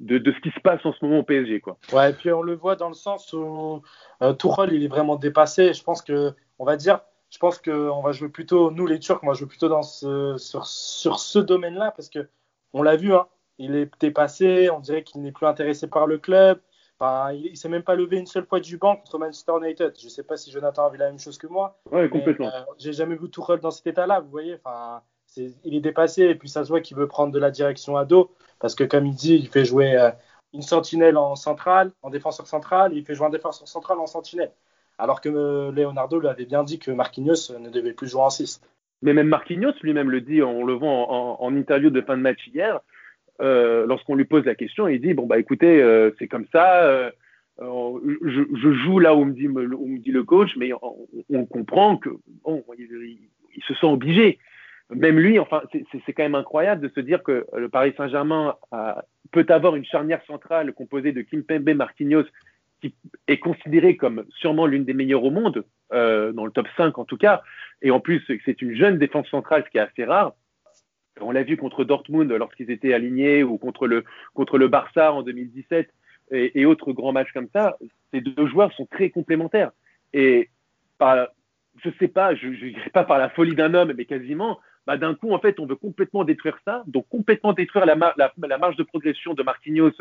de, 0.00 0.32
ce 0.32 0.40
qui 0.40 0.50
se 0.50 0.60
passe 0.60 0.84
en 0.84 0.92
ce 0.92 1.04
moment 1.04 1.20
au 1.20 1.22
PSG. 1.22 1.60
Quoi. 1.60 1.78
Ouais, 1.92 2.10
et 2.10 2.12
puis 2.12 2.32
on 2.32 2.42
le 2.42 2.54
voit 2.54 2.76
dans 2.76 2.88
le 2.88 2.94
sens 2.94 3.32
où 3.32 3.82
euh, 4.22 4.34
il 4.70 4.84
est 4.84 4.88
vraiment 4.88 5.16
dépassé. 5.16 5.72
Je 5.72 5.82
pense 5.82 6.02
que, 6.02 6.32
on 6.58 6.64
va 6.64 6.76
dire, 6.76 7.00
je 7.30 7.38
pense 7.38 7.58
qu'on 7.58 8.02
va 8.02 8.12
jouer 8.12 8.28
plutôt, 8.28 8.70
nous 8.70 8.86
les 8.86 8.98
Turcs, 8.98 9.20
on 9.22 9.28
va 9.28 9.34
jouer 9.34 9.48
plutôt 9.48 9.68
dans 9.68 9.82
ce, 9.82 10.36
sur, 10.38 10.66
sur 10.66 11.18
ce 11.18 11.38
domaine-là 11.38 11.92
parce 11.92 12.08
que 12.08 12.28
on 12.72 12.82
l'a 12.82 12.96
vu, 12.96 13.14
hein, 13.14 13.26
il 13.58 13.76
est 13.76 13.90
dépassé, 14.00 14.70
on 14.70 14.80
dirait 14.80 15.02
qu'il 15.02 15.22
n'est 15.22 15.32
plus 15.32 15.46
intéressé 15.46 15.86
par 15.86 16.06
le 16.06 16.18
club. 16.18 16.60
Enfin, 17.02 17.32
il, 17.32 17.50
ne 17.50 17.56
s'est 17.56 17.68
même 17.68 17.82
pas 17.82 17.96
levé 17.96 18.18
une 18.18 18.26
seule 18.26 18.46
fois 18.46 18.60
du 18.60 18.76
banc 18.76 18.94
contre 18.94 19.18
Manchester 19.18 19.54
United. 19.60 19.94
Je 19.98 20.04
ne 20.04 20.08
sais 20.08 20.22
pas 20.22 20.36
si 20.36 20.52
Jonathan 20.52 20.86
a 20.86 20.90
vu 20.90 20.98
la 20.98 21.08
même 21.08 21.18
chose 21.18 21.36
que 21.36 21.48
moi. 21.48 21.76
Oui, 21.90 22.08
complètement. 22.08 22.46
Euh, 22.46 22.62
j'ai 22.78 22.92
jamais 22.92 23.16
vu 23.16 23.28
Tourelle 23.28 23.58
dans 23.58 23.72
cet 23.72 23.88
état-là, 23.88 24.20
vous 24.20 24.30
voyez. 24.30 24.54
Enfin, 24.54 25.02
il 25.36 25.74
est 25.74 25.80
dépassé 25.80 26.22
et 26.22 26.36
puis 26.36 26.48
ça 26.48 26.62
se 26.62 26.68
voit 26.68 26.80
qu'il 26.80 26.96
veut 26.96 27.08
prendre 27.08 27.32
de 27.32 27.38
la 27.40 27.50
direction 27.50 27.96
à 27.96 28.04
dos 28.04 28.30
parce 28.60 28.76
que 28.76 28.84
comme 28.84 29.06
il 29.06 29.14
dit, 29.14 29.34
il 29.34 29.48
fait 29.48 29.64
jouer 29.64 29.96
euh, 29.96 30.12
une 30.52 30.62
sentinelle 30.62 31.16
en 31.16 31.34
centrale, 31.34 31.90
en 32.02 32.10
défenseur 32.10 32.46
central, 32.46 32.92
et 32.92 32.98
il 32.98 33.04
fait 33.04 33.14
jouer 33.14 33.26
un 33.26 33.30
défenseur 33.30 33.66
central 33.66 33.98
en 33.98 34.06
sentinelle. 34.06 34.52
Alors 34.98 35.20
que 35.20 35.28
euh, 35.28 35.72
Leonardo 35.72 36.20
lui 36.20 36.28
avait 36.28 36.44
bien 36.44 36.62
dit 36.62 36.78
que 36.78 36.92
Marquinhos 36.92 37.58
ne 37.58 37.70
devait 37.70 37.94
plus 37.94 38.06
jouer 38.06 38.22
en 38.22 38.30
6. 38.30 38.60
Mais 39.02 39.14
même 39.14 39.26
Marquinhos 39.26 39.72
lui-même 39.82 40.10
le 40.10 40.20
dit, 40.20 40.42
on 40.42 40.64
le 40.64 40.74
voit 40.74 40.88
en, 40.88 41.56
interview 41.56 41.90
de 41.90 42.00
fin 42.00 42.16
de 42.16 42.22
match 42.22 42.46
hier, 42.54 42.80
euh, 43.42 43.86
lorsqu'on 43.86 44.14
lui 44.14 44.24
pose 44.24 44.44
la 44.44 44.54
question, 44.54 44.88
il 44.88 45.00
dit 45.00 45.14
bon 45.14 45.26
bah 45.26 45.38
écoutez, 45.38 45.82
c'est 46.18 46.28
comme 46.28 46.46
ça, 46.52 47.10
je, 47.58 48.72
joue 48.84 48.98
là 48.98 49.14
où 49.14 49.24
me 49.24 49.32
dit, 49.32 49.48
me 49.48 49.98
dit 49.98 50.12
le 50.12 50.24
coach, 50.24 50.56
mais 50.56 50.70
on, 51.30 51.46
comprend 51.46 51.96
que 51.96 52.10
se 53.66 53.74
sent 53.74 53.86
obligé 53.86 54.38
même 54.94 55.18
lui, 55.18 55.38
enfin, 55.38 55.62
c'est 55.72 56.12
quand 56.12 56.22
même 56.22 56.34
incroyable 56.34 56.82
de 56.82 56.92
se 56.94 57.00
dire 57.00 57.22
que 57.22 57.46
le 57.56 57.68
Paris 57.68 57.94
Saint-Germain 57.96 58.56
peut 59.30 59.46
avoir 59.48 59.74
une 59.76 59.84
charnière 59.84 60.22
centrale 60.26 60.72
composée 60.72 61.12
de 61.12 61.22
Kimpembe, 61.22 61.70
Marquinhos, 61.70 62.26
qui 62.82 62.94
est 63.28 63.38
considérée 63.38 63.96
comme 63.96 64.24
sûrement 64.30 64.66
l'une 64.66 64.84
des 64.84 64.92
meilleures 64.92 65.24
au 65.24 65.30
monde, 65.30 65.64
euh, 65.92 66.32
dans 66.32 66.44
le 66.44 66.50
top 66.50 66.66
5 66.76 66.98
en 66.98 67.04
tout 67.04 67.16
cas, 67.16 67.42
et 67.80 67.90
en 67.90 68.00
plus 68.00 68.22
c'est 68.44 68.60
une 68.60 68.74
jeune 68.74 68.98
défense 68.98 69.28
centrale, 69.28 69.64
ce 69.64 69.70
qui 69.70 69.78
est 69.78 69.80
assez 69.80 70.04
rare. 70.04 70.34
On 71.20 71.30
l'a 71.30 71.42
vu 71.42 71.56
contre 71.56 71.84
Dortmund 71.84 72.30
lorsqu'ils 72.32 72.70
étaient 72.70 72.94
alignés, 72.94 73.42
ou 73.42 73.58
contre 73.58 73.86
le, 73.86 74.04
contre 74.34 74.58
le 74.58 74.68
Barça 74.68 75.12
en 75.12 75.22
2017, 75.22 75.88
et, 76.30 76.60
et 76.60 76.66
autres 76.66 76.92
grands 76.92 77.12
matchs 77.12 77.32
comme 77.32 77.48
ça. 77.52 77.76
Ces 78.12 78.20
deux 78.20 78.46
joueurs 78.46 78.72
sont 78.72 78.86
très 78.86 79.10
complémentaires. 79.10 79.72
Et 80.12 80.48
par, 80.98 81.28
je 81.84 81.90
sais 81.98 82.08
pas, 82.08 82.34
je 82.34 82.46
ne 82.46 82.54
dirais 82.54 82.90
pas 82.90 83.04
par 83.04 83.18
la 83.18 83.28
folie 83.30 83.54
d'un 83.54 83.74
homme, 83.74 83.92
mais 83.96 84.04
quasiment, 84.04 84.58
bah, 84.86 84.96
d'un 84.96 85.14
coup, 85.14 85.32
en 85.32 85.38
fait, 85.38 85.60
on 85.60 85.66
veut 85.66 85.76
complètement 85.76 86.24
détruire 86.24 86.58
ça, 86.64 86.82
donc 86.86 87.08
complètement 87.08 87.52
détruire 87.52 87.86
la, 87.86 87.96
marge 87.96 88.76
de 88.76 88.82
progression 88.82 89.34
de 89.34 89.42
Marquinhos 89.42 89.92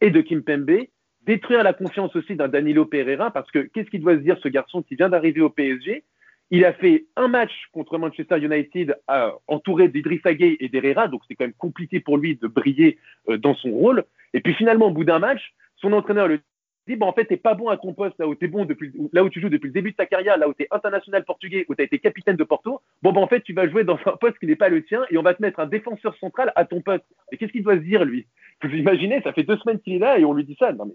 et 0.00 0.10
de 0.10 0.20
Kimpembe, 0.20 0.86
détruire 1.22 1.62
la 1.62 1.72
confiance 1.72 2.14
aussi 2.14 2.36
d'un 2.36 2.48
Danilo 2.48 2.84
Pereira, 2.84 3.30
parce 3.30 3.50
que 3.50 3.60
qu'est-ce 3.60 3.90
qu'il 3.90 4.00
doit 4.00 4.14
se 4.14 4.20
dire, 4.20 4.38
ce 4.42 4.48
garçon 4.48 4.82
qui 4.82 4.94
vient 4.94 5.08
d'arriver 5.08 5.40
au 5.40 5.50
PSG 5.50 6.04
Il 6.50 6.64
a 6.64 6.72
fait 6.72 7.06
un 7.16 7.28
match 7.28 7.52
contre 7.72 7.98
Manchester 7.98 8.38
United 8.38 8.96
euh, 9.10 9.30
entouré 9.48 9.88
d'Idrissa 9.88 10.32
Gueye 10.32 10.56
et 10.60 10.68
d'Herrera, 10.68 11.08
donc 11.08 11.22
c'est 11.26 11.34
quand 11.34 11.44
même 11.44 11.52
compliqué 11.54 11.98
pour 11.98 12.18
lui 12.18 12.36
de 12.36 12.46
briller 12.46 12.98
euh, 13.28 13.36
dans 13.36 13.54
son 13.56 13.70
rôle. 13.70 14.04
Et 14.32 14.40
puis 14.40 14.54
finalement, 14.54 14.86
au 14.86 14.92
bout 14.92 15.04
d'un 15.04 15.18
match, 15.18 15.54
son 15.76 15.92
entraîneur 15.92 16.28
le 16.28 16.40
dit 16.86 16.96
bon, 16.96 17.06
en 17.06 17.12
fait, 17.12 17.24
t'es 17.24 17.36
pas 17.36 17.54
bon 17.54 17.68
à 17.68 17.76
ton 17.76 17.92
poste 17.92 18.18
là 18.18 18.28
où 18.28 18.34
t'es 18.34 18.46
bon 18.46 18.64
depuis, 18.64 18.92
là 19.12 19.24
où 19.24 19.28
tu 19.28 19.40
joues 19.40 19.48
depuis 19.48 19.66
le 19.66 19.72
début 19.72 19.90
de 19.90 19.96
ta 19.96 20.06
carrière, 20.06 20.38
là 20.38 20.48
où 20.48 20.54
t'es 20.54 20.68
international 20.70 21.24
portugais, 21.24 21.64
où 21.68 21.74
t'as 21.74 21.84
été 21.84 21.98
capitaine 21.98 22.36
de 22.36 22.44
Porto. 22.44 22.80
Bon, 23.02 23.12
ben, 23.12 23.20
en 23.20 23.26
fait, 23.26 23.40
tu 23.40 23.52
vas 23.52 23.68
jouer 23.68 23.84
dans 23.84 23.98
un 24.06 24.16
poste 24.16 24.38
qui 24.38 24.46
n'est 24.46 24.56
pas 24.56 24.68
le 24.68 24.84
tien 24.84 25.04
et 25.10 25.18
on 25.18 25.22
va 25.22 25.34
te 25.34 25.42
mettre 25.42 25.60
un 25.60 25.66
défenseur 25.66 26.16
central 26.18 26.52
à 26.54 26.64
ton 26.64 26.80
poste. 26.80 27.04
Et 27.32 27.36
qu'est-ce 27.36 27.52
qu'il 27.52 27.64
doit 27.64 27.74
se 27.74 27.80
dire, 27.80 28.04
lui? 28.04 28.26
Vous 28.62 28.70
imaginez, 28.70 29.20
ça 29.22 29.32
fait 29.32 29.42
deux 29.42 29.56
semaines 29.58 29.80
qu'il 29.80 29.94
est 29.94 29.98
là 29.98 30.18
et 30.18 30.24
on 30.24 30.32
lui 30.32 30.44
dit 30.44 30.56
ça. 30.58 30.72
Non, 30.72 30.86
mais 30.86 30.94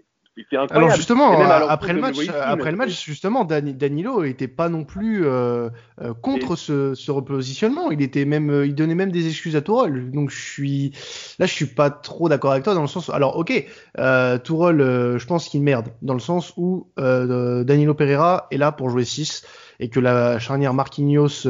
alors 0.70 0.90
justement, 0.90 1.38
après 1.68 1.92
le 1.92 2.00
match, 2.00 2.16
après 2.28 2.70
le 2.70 2.76
match, 2.76 3.04
justement, 3.04 3.44
Danilo 3.44 4.24
était 4.24 4.48
pas 4.48 4.70
non 4.70 4.84
plus 4.84 5.26
euh, 5.26 5.68
euh, 6.00 6.14
contre 6.14 6.56
ce, 6.56 6.94
ce, 6.94 7.10
repositionnement. 7.10 7.90
Il 7.90 8.00
était 8.00 8.24
même, 8.24 8.50
euh, 8.50 8.66
il 8.66 8.74
donnait 8.74 8.94
même 8.94 9.12
des 9.12 9.26
excuses 9.28 9.56
à 9.56 9.60
Tourelle. 9.60 10.10
Donc 10.10 10.30
je 10.30 10.40
suis, 10.40 10.92
là, 11.38 11.44
je 11.44 11.52
suis 11.52 11.66
pas 11.66 11.90
trop 11.90 12.30
d'accord 12.30 12.52
avec 12.52 12.64
toi 12.64 12.74
dans 12.74 12.80
le 12.80 12.88
sens. 12.88 13.10
Alors 13.10 13.36
ok, 13.36 13.52
euh, 13.98 14.38
Tourelle, 14.38 14.78
je 15.18 15.26
pense 15.26 15.48
qu'il 15.48 15.62
merde 15.62 15.88
dans 16.00 16.14
le 16.14 16.20
sens 16.20 16.54
où 16.56 16.88
Danilo 16.96 17.94
Pereira 17.94 18.46
est 18.50 18.58
là 18.58 18.72
pour 18.72 18.88
jouer 18.88 19.04
6 19.04 19.44
et 19.80 19.90
que 19.90 20.00
la 20.00 20.38
charnière 20.38 20.72
Marquinhos 20.72 21.46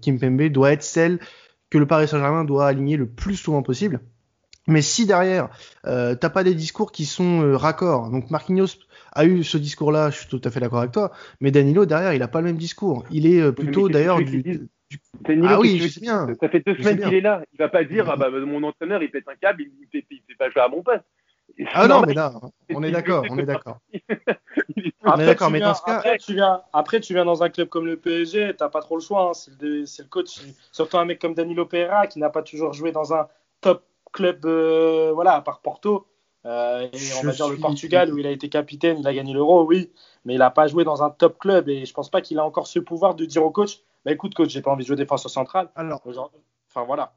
Kimpembe 0.00 0.42
doit 0.48 0.72
être 0.72 0.84
celle 0.84 1.18
que 1.68 1.78
le 1.78 1.86
Paris 1.86 2.06
Saint-Germain 2.06 2.44
doit 2.44 2.66
aligner 2.66 2.96
le 2.96 3.06
plus 3.06 3.36
souvent 3.36 3.62
possible. 3.62 4.00
Mais 4.66 4.82
si 4.82 5.06
derrière, 5.06 5.48
euh, 5.86 6.14
t'as 6.14 6.30
pas 6.30 6.44
des 6.44 6.54
discours 6.54 6.92
qui 6.92 7.06
sont 7.06 7.42
euh, 7.42 7.56
raccords, 7.56 8.10
donc 8.10 8.30
Marquinhos 8.30 8.78
a 9.12 9.24
eu 9.24 9.42
ce 9.42 9.58
discours-là, 9.58 10.10
je 10.10 10.18
suis 10.18 10.28
tout 10.28 10.40
à 10.44 10.50
fait 10.50 10.60
d'accord 10.60 10.80
avec 10.80 10.92
toi, 10.92 11.12
mais 11.40 11.50
Danilo 11.50 11.86
derrière, 11.86 12.12
il 12.12 12.22
a 12.22 12.28
pas 12.28 12.40
le 12.40 12.46
même 12.46 12.56
discours. 12.56 13.04
Il 13.10 13.26
est 13.26 13.40
euh, 13.40 13.52
plutôt 13.52 13.88
d'ailleurs 13.88 14.18
du, 14.18 14.68
ah 15.44 15.60
oui, 15.60 15.78
je 15.78 15.88
sais 15.88 16.00
bien. 16.00 16.26
Ça 16.40 16.48
fait 16.48 16.62
deux 16.64 16.76
semaines 16.76 17.00
qu'il 17.00 17.14
est 17.14 17.20
là. 17.20 17.42
Il 17.52 17.58
va 17.58 17.68
pas 17.68 17.84
dire 17.84 18.08
ah 18.10 18.16
bah 18.16 18.28
mon 18.30 18.62
entraîneur 18.62 19.02
il 19.02 19.10
pète 19.10 19.28
un 19.28 19.36
câble, 19.36 19.62
il 19.62 19.86
fait, 19.90 20.04
il 20.10 20.20
fait 20.28 20.34
pas 20.36 20.50
jouer 20.50 20.62
à 20.62 20.68
mon 20.68 20.82
poste. 20.82 21.04
Ah 21.72 21.88
non, 21.88 22.02
mais 22.06 22.14
là, 22.14 22.32
on 22.70 22.82
est 22.82 22.90
d'accord, 22.90 23.24
on 23.30 23.38
est 23.38 23.44
d'accord. 23.44 23.78
on 25.04 25.18
est 25.18 25.26
d'accord, 25.26 25.50
mais 25.50 25.60
dans 25.60 25.74
ce 25.74 25.82
cas. 25.82 25.98
Après 25.98 26.18
tu, 26.18 26.34
viens, 26.34 26.62
après, 26.72 27.00
tu 27.00 27.12
viens 27.12 27.24
dans 27.24 27.42
un 27.42 27.48
club 27.48 27.68
comme 27.68 27.86
le 27.86 27.96
PSG, 27.96 28.54
t'as 28.56 28.68
pas 28.68 28.80
trop 28.80 28.96
le 28.96 29.02
choix. 29.02 29.30
Hein. 29.30 29.34
C'est 29.34 29.60
le, 29.60 29.80
le, 29.80 30.08
coach, 30.08 30.40
surtout 30.72 30.98
un 30.98 31.04
mec 31.04 31.18
comme 31.20 31.34
Danilo 31.34 31.66
Pereira 31.66 32.06
qui 32.06 32.18
n'a 32.18 32.30
pas 32.30 32.42
toujours 32.42 32.72
joué 32.72 32.92
dans 32.92 33.12
un 33.12 33.28
top 33.60 33.84
club, 34.12 34.44
euh, 34.46 35.12
voilà, 35.14 35.34
à 35.34 35.40
part 35.40 35.60
Porto. 35.60 36.06
Euh, 36.46 36.88
et 36.92 36.98
on 37.20 37.26
va 37.26 37.32
dire 37.32 37.48
le 37.48 37.58
Portugal 37.58 38.12
où 38.12 38.18
il 38.18 38.26
a 38.26 38.30
été 38.30 38.48
capitaine, 38.48 38.98
il 39.00 39.06
a 39.06 39.12
gagné 39.12 39.34
l'Euro, 39.34 39.64
oui, 39.64 39.90
mais 40.24 40.34
il 40.34 40.38
n'a 40.38 40.50
pas 40.50 40.68
joué 40.68 40.84
dans 40.84 41.02
un 41.02 41.10
top 41.10 41.38
club 41.38 41.68
et 41.68 41.84
je 41.84 41.92
pense 41.92 42.10
pas 42.10 42.22
qu'il 42.22 42.38
a 42.38 42.44
encore 42.44 42.66
ce 42.66 42.78
pouvoir 42.78 43.14
de 43.14 43.26
dire 43.26 43.44
au 43.44 43.50
coach, 43.50 43.80
bah 44.04 44.12
écoute 44.12 44.34
coach, 44.34 44.48
j'ai 44.48 44.62
pas 44.62 44.70
envie 44.70 44.84
de 44.84 44.86
jouer 44.86 44.96
défenseur 44.96 45.30
central. 45.30 45.70
Alors, 45.76 46.02
enfin 46.06 46.84
voilà. 46.86 47.12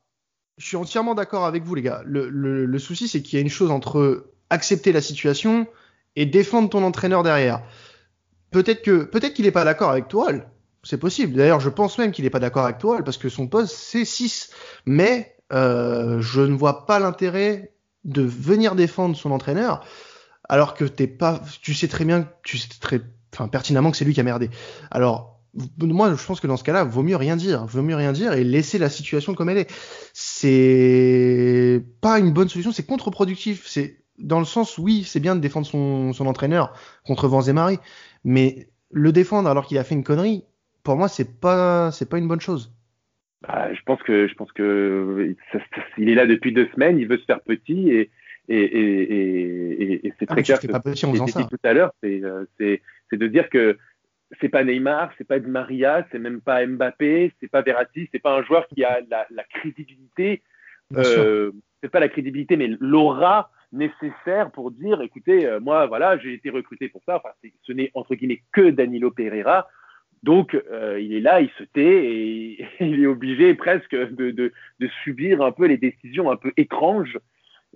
Je 0.58 0.68
suis 0.68 0.78
entièrement 0.78 1.16
d'accord 1.16 1.46
avec 1.46 1.64
vous 1.64 1.74
les 1.74 1.82
gars. 1.82 2.02
Le, 2.06 2.28
le, 2.30 2.80
souci 2.80 3.08
c'est 3.08 3.22
qu'il 3.22 3.40
y 3.40 3.42
a 3.42 3.42
une 3.42 3.50
chose 3.50 3.72
entre 3.72 4.30
accepter 4.50 4.92
la 4.92 5.02
situation 5.02 5.68
et 6.16 6.26
défendre 6.26 6.70
ton 6.70 6.84
entraîneur 6.84 7.24
derrière. 7.24 7.62
Peut-être 8.52 8.84
que 8.84 9.04
peut-être 9.06 9.34
qu'il 9.34 9.46
n'est 9.46 9.52
pas 9.52 9.64
d'accord 9.64 9.90
avec 9.90 10.10
toi, 10.10 10.32
c'est 10.84 11.00
possible. 11.00 11.34
D'ailleurs, 11.34 11.62
je 11.62 11.70
pense 11.70 11.98
même 11.98 12.12
qu'il 12.12 12.26
n'est 12.26 12.30
pas 12.30 12.40
d'accord 12.40 12.66
avec 12.66 12.78
toi 12.78 13.02
parce 13.04 13.18
que 13.18 13.30
son 13.30 13.48
poste 13.48 13.74
c'est 13.74 14.06
6. 14.06 14.52
Mais 14.86 15.38
euh, 15.54 16.20
je 16.22 16.42
ne 16.42 16.56
vois 16.56 16.86
pas 16.86 17.00
l'intérêt 17.00 17.74
de 18.04 18.22
venir 18.22 18.76
défendre 18.76 19.16
son 19.16 19.32
entraîneur 19.32 19.86
alors 20.50 20.74
que 20.74 20.84
t'es 20.84 21.08
pas, 21.08 21.42
tu 21.62 21.74
sais 21.74 21.88
très 21.88 22.04
bien, 22.06 22.30
tu 22.44 22.58
sais 22.58 22.68
très, 22.80 23.02
enfin 23.34 23.48
pertinemment 23.48 23.92
que 23.92 23.98
c'est 23.98 24.06
lui 24.06 24.14
qui 24.14 24.20
a 24.20 24.24
merdé. 24.24 24.50
Alors 24.92 25.34
moi, 25.80 26.14
je 26.16 26.26
pense 26.26 26.40
que 26.40 26.48
dans 26.48 26.58
ce 26.58 26.64
cas-là, 26.64 26.84
vaut 26.84 27.04
mieux 27.04 27.16
rien 27.16 27.36
dire, 27.36 27.66
vaut 27.66 27.82
mieux 27.82 27.96
rien 27.96 28.12
dire 28.12 28.34
et 28.34 28.44
laisser 28.44 28.78
la 28.80 28.90
situation 28.90 29.36
comme 29.36 29.50
elle 29.50 29.60
est. 29.60 29.72
C'est 30.14 31.84
pas 32.02 32.20
une 32.20 32.32
bonne 32.32 32.50
solution, 32.50 32.72
c'est 32.72 32.86
contre-productif. 32.86 33.68
C'est 33.68 34.04
dans 34.18 34.40
le 34.40 34.46
sens, 34.46 34.78
oui, 34.78 35.04
c'est 35.08 35.20
bien 35.20 35.36
de 35.36 35.42
défendre 35.42 35.68
son, 35.68 36.14
son 36.14 36.28
entraîneur 36.28 36.74
contre 37.06 37.28
Marie 37.54 37.80
mais 38.24 38.70
le 38.90 39.12
défendre 39.12 39.50
alors 39.50 39.66
qu'il 39.66 39.78
a 39.78 39.84
fait 39.84 39.96
une 39.96 40.04
connerie, 40.04 40.44
pour 40.84 40.96
moi, 40.96 41.08
c'est 41.08 41.40
pas, 41.40 41.92
c'est 41.92 42.06
pas 42.06 42.18
une 42.18 42.28
bonne 42.28 42.42
chose. 42.42 42.73
Bah, 43.46 43.74
je 43.74 43.82
pense 43.84 44.02
que 44.04 44.28
je 44.28 44.34
pense 44.36 44.52
que 44.54 45.36
il 45.98 46.10
est 46.10 46.16
là 46.16 46.26
depuis 46.26 46.54
deux 46.54 46.68
semaines, 46.74 46.98
il 46.98 47.08
veut 47.08 47.18
se 47.18 47.26
faire 47.26 47.42
petit 47.42 47.90
et 47.90 48.10
et, 48.50 48.58
et, 48.58 50.08
et, 50.08 50.14
c'est 50.20 50.26
ah, 50.30 50.34
très 50.34 50.44
clair. 50.44 50.60
Que, 50.60 50.68
pas 50.68 50.82
petit 50.82 51.06
en 51.06 51.28
ça. 51.28 51.44
tout 51.46 51.58
à 51.64 51.74
l'heure, 51.74 51.94
euh, 52.04 52.46
c'est 52.58 52.82
c'est 53.10 53.18
de 53.18 53.28
dire 53.28 53.50
que 53.50 53.78
c'est 54.42 54.50
pas 54.50 54.64
Neymar, 54.64 55.14
c'est 55.18 55.28
pas 55.28 55.40
Di 55.40 55.50
Maria, 55.50 56.06
c'est 56.12 56.20
même 56.20 56.42
pas 56.42 56.66
Mbappé, 56.66 57.32
c'est 57.40 57.50
pas 57.50 57.62
Verratti, 57.62 58.10
c'est 58.12 58.20
pas 58.20 58.36
un 58.38 58.44
joueur 58.44 58.68
qui 58.68 58.84
a 58.84 59.00
la, 59.10 59.26
la 59.30 59.44
crédibilité, 59.44 60.42
euh, 60.96 61.52
c'est 61.82 61.90
pas 61.90 62.02
la 62.02 62.10
crédibilité, 62.10 62.58
mais 62.58 62.70
l'aura 62.80 63.50
nécessaire 63.72 64.52
pour 64.52 64.72
dire, 64.72 65.02
écoutez, 65.02 65.46
euh, 65.46 65.60
moi 65.60 65.86
voilà, 65.88 66.18
j'ai 66.18 66.34
été 66.34 66.50
recruté 66.50 66.90
pour 66.90 67.02
ça. 67.06 67.18
Enfin, 67.18 67.30
ce 67.62 67.72
n'est 67.72 67.92
entre 67.94 68.16
guillemets 68.16 68.42
que 68.52 68.70
Danilo 68.70 69.12
Pereira 69.12 69.68
Donc, 70.24 70.56
euh, 70.56 71.00
il 71.02 71.14
est 71.14 71.20
là, 71.20 71.42
il 71.42 71.50
se 71.60 71.64
tait 71.64 72.06
et 72.06 72.66
il 72.80 73.04
est 73.04 73.08
obligé 73.08 73.54
presque 73.54 73.94
de, 73.94 74.32
de, 74.32 74.54
de, 74.80 74.88
subir 75.04 75.42
un 75.42 75.52
peu 75.52 75.68
les 75.68 75.78
décisions 75.78 76.32
un 76.32 76.38
peu 76.38 76.54
étranges. 76.56 77.20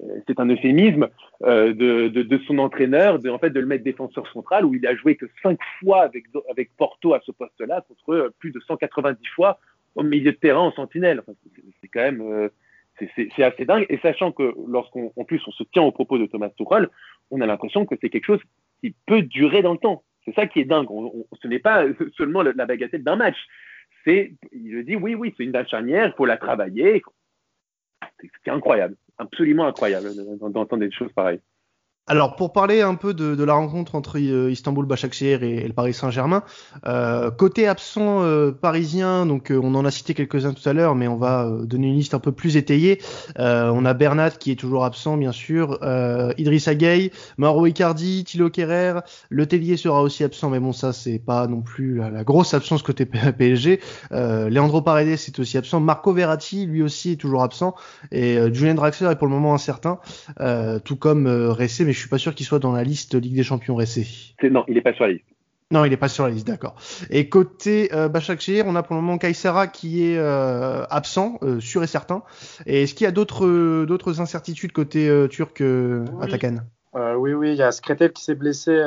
Euh, 0.01 0.19
c'est 0.27 0.39
un 0.39 0.49
euphémisme 0.49 1.09
euh, 1.43 1.73
de, 1.73 2.07
de, 2.07 2.37
son 2.47 2.57
entraîneur, 2.59 3.19
de, 3.19 3.29
en 3.29 3.37
fait, 3.37 3.49
de 3.49 3.59
le 3.59 3.65
mettre 3.65 3.83
défenseur 3.83 4.31
central, 4.31 4.63
où 4.63 4.73
il 4.73 4.87
a 4.87 4.95
joué 4.95 5.17
que 5.17 5.25
cinq 5.43 5.59
fois 5.79 6.03
avec, 6.03 6.23
avec 6.49 6.69
Porto 6.77 7.13
à 7.13 7.19
ce 7.25 7.31
poste-là, 7.31 7.85
contre 7.87 8.31
plus 8.39 8.51
de 8.51 8.61
190 8.61 9.27
fois 9.35 9.59
au 9.95 10.03
milieu 10.03 10.31
de 10.31 10.37
terrain 10.37 10.61
en 10.61 10.71
sentinelle. 10.71 11.23
C'est 11.81 11.89
quand 11.89 12.01
même 12.01 12.49
c'est 13.15 13.43
assez 13.43 13.65
dingue. 13.65 13.85
Et 13.89 13.97
sachant 13.99 14.31
que 14.31 14.55
lorsqu'on 14.67 15.11
en 15.15 15.23
plus 15.23 15.41
on 15.47 15.51
se 15.51 15.63
tient 15.63 15.83
au 15.83 15.91
propos 15.91 16.17
de 16.17 16.25
Thomas 16.25 16.49
Tuchel, 16.49 16.89
on 17.29 17.41
a 17.41 17.45
l'impression 17.45 17.85
que 17.85 17.95
c'est 18.01 18.09
quelque 18.09 18.25
chose 18.25 18.41
qui 18.81 18.95
peut 19.05 19.21
durer 19.21 19.61
dans 19.61 19.73
le 19.73 19.77
temps. 19.77 20.03
C'est 20.27 20.35
ça 20.35 20.45
qui 20.45 20.59
est 20.59 20.65
dingue. 20.65 20.87
ce 21.41 21.47
n'est 21.47 21.59
pas 21.59 21.85
seulement 22.17 22.43
la, 22.43 22.65
bagatelle 22.65 23.03
d'un 23.03 23.15
match. 23.15 23.37
C'est, 24.03 24.33
il 24.51 24.71
le 24.71 24.83
dit, 24.83 24.95
oui, 24.95 25.15
oui, 25.15 25.33
c'est 25.37 25.43
une 25.43 25.51
date 25.51 25.69
charnière, 25.69 26.07
il 26.07 26.13
faut 26.17 26.25
la 26.25 26.37
travailler. 26.37 27.01
C'est 28.43 28.51
incroyable, 28.51 28.95
absolument 29.17 29.65
incroyable 29.65 30.09
d'entendre 30.39 30.77
des 30.77 30.91
choses 30.91 31.11
pareilles. 31.13 31.39
Alors 32.09 32.37
pour 32.37 32.53
parler 32.53 32.81
un 32.81 32.95
peu 32.95 33.13
de, 33.13 33.43
la 33.43 33.53
rencontre 33.53 33.95
entre 33.95 34.17
euh, 34.17 34.49
Istanbul 34.49 34.85
Başakşehir 34.85 35.43
et, 35.43 35.55
et, 35.55 35.67
le 35.67 35.73
Paris 35.73 35.93
Saint-Germain, 35.93 36.43
euh, 36.85 37.31
côté 37.31 37.67
absent 37.67 38.23
euh, 38.23 38.51
parisien, 38.53 39.25
donc 39.25 39.51
euh, 39.51 39.59
on 39.61 39.75
en 39.75 39.83
a 39.83 39.91
cité 39.91 40.13
quelques-uns 40.13 40.53
tout 40.53 40.67
à 40.69 40.71
l'heure, 40.71 40.95
mais 40.95 41.09
on 41.09 41.17
va 41.17 41.51
donner 41.63 41.87
une 41.87 41.95
liste 41.95 42.13
un 42.13 42.19
peu 42.19 42.31
plus 42.31 42.55
étayée. 42.55 43.01
on 43.37 43.83
a 43.83 43.93
Bernat 43.93 44.31
qui 44.31 44.51
est 44.51 44.55
toujours 44.55 44.85
absent 44.85 45.17
bien 45.17 45.33
sûr, 45.33 45.79
Idrissa 46.37 46.75
Gueye, 46.75 47.11
Mauro 47.37 47.65
Icardi, 47.65 48.23
Thilo 48.23 48.49
Kerrer, 48.49 49.01
Le 49.29 49.45
Tellier 49.45 49.75
sera 49.75 50.01
aussi 50.01 50.23
absent, 50.23 50.49
mais 50.49 50.61
bon 50.61 50.71
ça 50.71 50.93
c'est 50.93 51.19
pas 51.19 51.47
non 51.47 51.59
plus 51.59 51.97
la, 51.97 52.23
grosse 52.23 52.53
absence 52.53 52.83
côté 52.83 53.05
PSG. 53.05 53.81
Leandro 54.11 54.81
Paredes 54.81 55.09
est 55.09 55.39
aussi 55.39 55.57
absent, 55.57 55.81
Marco 55.81 56.13
Verratti 56.13 56.65
lui 56.65 56.83
aussi 56.83 57.11
est 57.11 57.15
toujours 57.17 57.43
absent 57.43 57.75
et 58.13 58.37
Julien 58.53 58.75
Draxler 58.75 59.11
est 59.11 59.15
pour 59.17 59.27
le 59.27 59.33
moment 59.33 59.53
incertain, 59.53 59.99
tout 60.85 60.95
comme 60.95 61.27
Ressé, 61.27 61.83
mais 61.83 61.96
je 61.97 62.01
suis 62.01 62.09
pas 62.09 62.17
sûr 62.17 62.35
qu'il 62.35 62.45
soit 62.45 62.59
dans 62.59 62.71
la 62.71 62.83
liste 62.83 63.15
Ligue 63.15 63.35
des 63.35 63.43
Champions 63.43 63.75
récée. 63.75 64.07
Non, 64.43 64.63
il 64.67 64.75
n'est 64.75 64.81
pas 64.81 64.93
sur 64.93 65.05
la 65.05 65.13
liste. 65.13 65.25
Non, 65.69 65.83
il 65.83 65.89
n'est 65.89 65.97
pas 65.97 66.07
sur 66.07 66.23
la 66.23 66.29
liste, 66.29 66.47
d'accord. 66.47 66.75
Et 67.09 67.27
côté 67.27 67.89
euh, 67.93 68.07
on 68.65 68.75
a 68.75 68.83
pour 68.83 68.95
le 68.95 69.01
moment 69.01 69.17
Kaysera 69.17 69.67
qui 69.67 70.05
est 70.05 70.17
euh, 70.17 70.85
absent, 70.89 71.39
euh, 71.41 71.59
sûr 71.59 71.83
et 71.83 71.87
certain. 71.87 72.23
Et 72.65 72.83
est-ce 72.83 72.93
qu'il 72.93 73.03
y 73.03 73.07
a 73.07 73.11
d'autres 73.11 73.45
euh, 73.45 73.85
d'autres 73.85 74.21
incertitudes 74.21 74.71
côté 74.71 75.27
turc 75.29 75.61
à 75.61 76.27
Takan 76.27 76.57
Oui, 77.17 77.33
oui, 77.33 77.51
il 77.51 77.57
y 77.57 77.63
a 77.63 77.71
Skretel 77.71 78.13
qui 78.13 78.23
s'est 78.23 78.35
blessé 78.35 78.79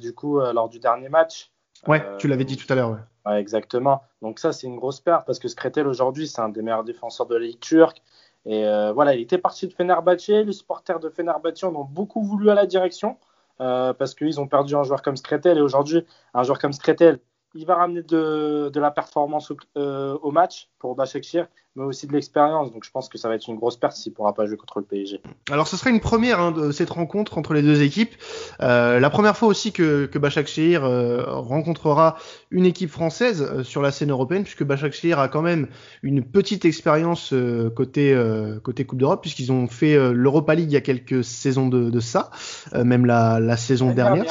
du 0.00 0.12
coup 0.12 0.38
lors 0.38 0.68
du 0.68 0.78
dernier 0.78 1.08
match. 1.08 1.50
Ouais, 1.88 2.04
tu 2.18 2.28
l'avais 2.28 2.44
dit 2.44 2.56
tout 2.56 2.70
à 2.72 2.76
l'heure. 2.76 2.96
Ouais. 3.26 3.40
exactement. 3.40 4.02
Donc 4.22 4.38
ça, 4.38 4.52
c'est 4.52 4.66
une 4.66 4.76
grosse 4.76 5.00
perte 5.00 5.26
parce 5.26 5.38
que 5.38 5.48
Skretel 5.48 5.88
aujourd'hui, 5.88 6.28
c'est 6.28 6.42
un 6.42 6.50
des 6.50 6.62
meilleurs 6.62 6.84
défenseurs 6.84 7.26
de 7.26 7.34
la 7.34 7.46
Ligue 7.46 7.60
turque. 7.60 8.02
Et 8.46 8.64
euh, 8.64 8.92
voilà, 8.92 9.14
il 9.14 9.20
était 9.20 9.38
parti 9.38 9.66
de 9.66 9.72
Fenerbahçe. 9.72 10.28
Les 10.28 10.52
supporters 10.52 11.00
de 11.00 11.10
Fenerbahçe 11.10 11.64
en 11.64 11.74
ont 11.74 11.84
beaucoup 11.84 12.22
voulu 12.22 12.50
à 12.50 12.54
la 12.54 12.66
direction 12.66 13.18
euh, 13.60 13.92
parce 13.92 14.14
qu'ils 14.14 14.40
ont 14.40 14.48
perdu 14.48 14.74
un 14.74 14.82
joueur 14.82 15.02
comme 15.02 15.16
Skretel. 15.16 15.58
Et 15.58 15.60
aujourd'hui, 15.60 16.04
un 16.34 16.42
joueur 16.42 16.58
comme 16.58 16.72
Skretel, 16.72 17.20
il 17.54 17.66
va 17.66 17.76
ramener 17.76 18.02
de, 18.02 18.70
la 18.74 18.90
performance 18.90 19.50
au, 19.50 19.56
euh, 19.76 20.16
au 20.22 20.30
match 20.30 20.70
pour 20.78 20.94
Başakşehir 20.94 21.48
mais 21.76 21.84
aussi 21.84 22.06
de 22.06 22.12
l'expérience. 22.12 22.72
Donc 22.72 22.84
je 22.84 22.90
pense 22.90 23.08
que 23.08 23.16
ça 23.16 23.28
va 23.28 23.36
être 23.36 23.46
une 23.48 23.56
grosse 23.56 23.76
perte 23.76 23.96
s'il 23.96 24.10
ne 24.12 24.16
pourra 24.16 24.34
pas 24.34 24.46
jouer 24.46 24.56
contre 24.56 24.80
le 24.80 24.84
PSG. 24.84 25.20
Alors 25.50 25.68
ce 25.68 25.76
serait 25.76 25.90
une 25.90 26.00
première 26.00 26.40
hein, 26.40 26.50
de 26.50 26.72
cette 26.72 26.90
rencontre 26.90 27.38
entre 27.38 27.54
les 27.54 27.62
deux 27.62 27.82
équipes. 27.82 28.14
Euh, 28.60 28.98
la 28.98 29.10
première 29.10 29.36
fois 29.36 29.48
aussi 29.48 29.72
que, 29.72 30.06
que 30.06 30.18
Başakşehir 30.18 30.84
euh, 30.84 31.22
rencontrera 31.26 32.16
une 32.50 32.66
équipe 32.66 32.90
française 32.90 33.42
euh, 33.42 33.62
sur 33.62 33.82
la 33.82 33.92
scène 33.92 34.10
européenne, 34.10 34.42
puisque 34.42 34.64
Başakşehir 34.64 35.20
a 35.20 35.28
quand 35.28 35.42
même 35.42 35.68
une 36.02 36.24
petite 36.24 36.64
expérience 36.64 37.32
côté 37.76 38.16
côté 38.62 38.84
Coupe 38.84 38.98
d'Europe, 38.98 39.20
puisqu'ils 39.20 39.52
ont 39.52 39.66
fait 39.66 40.12
l'Europa 40.12 40.54
League 40.54 40.70
il 40.70 40.74
y 40.74 40.76
a 40.76 40.80
quelques 40.80 41.22
saisons 41.22 41.68
de, 41.68 41.90
de 41.90 42.00
ça, 42.00 42.30
même 42.74 43.06
la, 43.06 43.38
la 43.40 43.56
saison 43.56 43.92
dernière, 43.92 44.24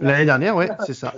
l'année 0.00 0.24
dernière, 0.24 0.56
ouais, 0.56 0.70
c'est 0.86 0.94
ça. 0.94 1.14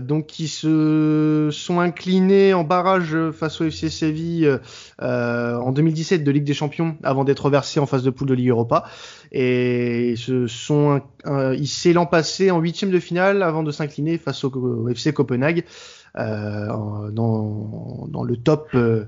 donc 0.00 0.38
ils 0.38 0.48
se 0.48 1.48
sont 1.52 1.80
inclinés 1.80 2.54
en 2.54 2.64
barrage 2.64 3.16
face 3.32 3.60
au 3.60 3.64
FC 3.64 3.88
Séville 3.88 4.19
euh, 4.44 5.58
en 5.58 5.72
2017 5.72 6.24
de 6.24 6.30
Ligue 6.30 6.44
des 6.44 6.54
Champions 6.54 6.96
avant 7.02 7.24
d'être 7.24 7.50
versé 7.50 7.80
en 7.80 7.86
phase 7.86 8.02
de 8.02 8.10
poule 8.10 8.28
de 8.28 8.34
Ligue 8.34 8.48
Europa. 8.48 8.84
Et 9.32 10.14
ce 10.16 10.46
sont, 10.46 11.00
il 11.26 11.68
s'est 11.68 11.92
l'an 11.92 12.06
passé 12.06 12.50
en 12.50 12.58
huitième 12.58 12.90
de 12.90 12.98
finale 12.98 13.42
avant 13.42 13.62
de 13.62 13.70
s'incliner 13.70 14.18
face 14.18 14.44
au, 14.44 14.88
FC 14.88 15.12
Copenhague. 15.12 15.64
Euh, 16.18 16.66
dans, 17.12 18.24
le 18.24 18.36
top 18.36 18.70
euh, 18.74 19.04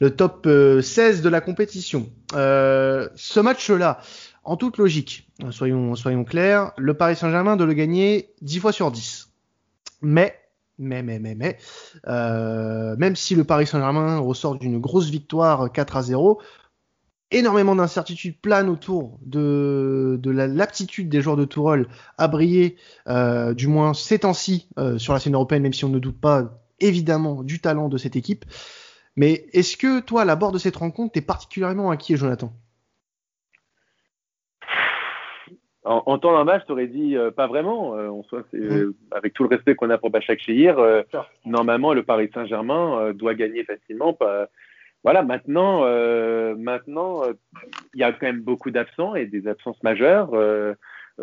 le 0.00 0.10
top 0.10 0.46
16 0.46 1.22
de 1.22 1.28
la 1.30 1.40
compétition. 1.40 2.10
ce 2.32 3.40
match-là, 3.40 4.00
en 4.44 4.56
toute 4.56 4.76
logique, 4.76 5.28
soyons 5.50 5.94
soyons 5.94 6.24
clairs, 6.24 6.72
le 6.76 6.94
Paris 6.94 7.16
Saint-Germain 7.16 7.56
doit 7.56 7.66
le 7.66 7.74
gagner 7.74 8.34
10 8.42 8.58
fois 8.58 8.72
sur 8.72 8.90
10. 8.90 9.30
Mais 10.02 10.34
mais, 10.78 11.02
mais, 11.02 11.18
mais, 11.18 11.34
mais, 11.34 11.58
euh, 12.08 12.96
même 12.96 13.16
si 13.16 13.34
le 13.34 13.44
Paris 13.44 13.66
Saint-Germain 13.66 14.18
ressort 14.18 14.58
d'une 14.58 14.78
grosse 14.78 15.10
victoire 15.10 15.70
4 15.70 15.96
à 15.96 16.02
0, 16.02 16.40
énormément 17.30 17.74
d'incertitudes 17.74 18.38
planent 18.40 18.68
autour 18.68 19.18
de, 19.22 20.18
de 20.22 20.30
l'aptitude 20.30 21.08
des 21.08 21.22
joueurs 21.22 21.36
de 21.36 21.44
Tourelle 21.44 21.86
à 22.18 22.28
briller, 22.28 22.76
euh, 23.08 23.54
du 23.54 23.66
moins 23.66 23.94
ces 23.94 24.20
temps-ci, 24.20 24.68
euh, 24.78 24.98
sur 24.98 25.12
la 25.12 25.20
scène 25.20 25.34
européenne, 25.34 25.62
même 25.62 25.72
si 25.72 25.84
on 25.84 25.88
ne 25.88 25.98
doute 25.98 26.20
pas 26.20 26.62
évidemment 26.80 27.42
du 27.42 27.60
talent 27.60 27.88
de 27.88 27.98
cette 27.98 28.16
équipe. 28.16 28.44
Mais 29.16 29.46
est-ce 29.52 29.76
que 29.76 30.00
toi, 30.00 30.22
à 30.22 30.24
la 30.24 30.36
bord 30.36 30.52
de 30.52 30.58
cette 30.58 30.76
rencontre, 30.76 31.12
tu 31.12 31.18
es 31.18 31.22
particulièrement 31.22 31.90
inquiet, 31.90 32.16
Jonathan? 32.16 32.52
En, 35.84 36.02
en 36.06 36.18
temps 36.18 36.32
d'un 36.32 36.44
match, 36.44 36.62
tu 36.66 36.72
aurais 36.72 36.86
dit 36.86 37.16
euh, 37.16 37.30
pas 37.30 37.46
vraiment. 37.46 37.96
Euh, 37.96 38.08
on 38.08 38.22
soit, 38.24 38.44
mmh. 38.52 38.92
avec 39.10 39.32
tout 39.32 39.42
le 39.42 39.48
respect 39.48 39.74
qu'on 39.74 39.90
a 39.90 39.98
pour 39.98 40.10
Bachak 40.10 40.38
Shehir, 40.40 40.78
euh, 40.78 41.02
normalement 41.44 41.92
le 41.92 42.02
Paris 42.02 42.30
Saint-Germain 42.32 43.12
doit 43.14 43.34
gagner 43.34 43.64
facilement. 43.64 44.12
Pas, 44.12 44.48
voilà, 45.04 45.22
maintenant, 45.22 45.80
maintenant, 46.54 47.22
il 47.92 48.00
y 48.00 48.04
a 48.04 48.12
quand 48.12 48.26
même 48.26 48.42
beaucoup 48.42 48.70
d'absents 48.70 49.16
et 49.16 49.26
des 49.26 49.48
absences 49.48 49.82
majeures, 49.82 50.30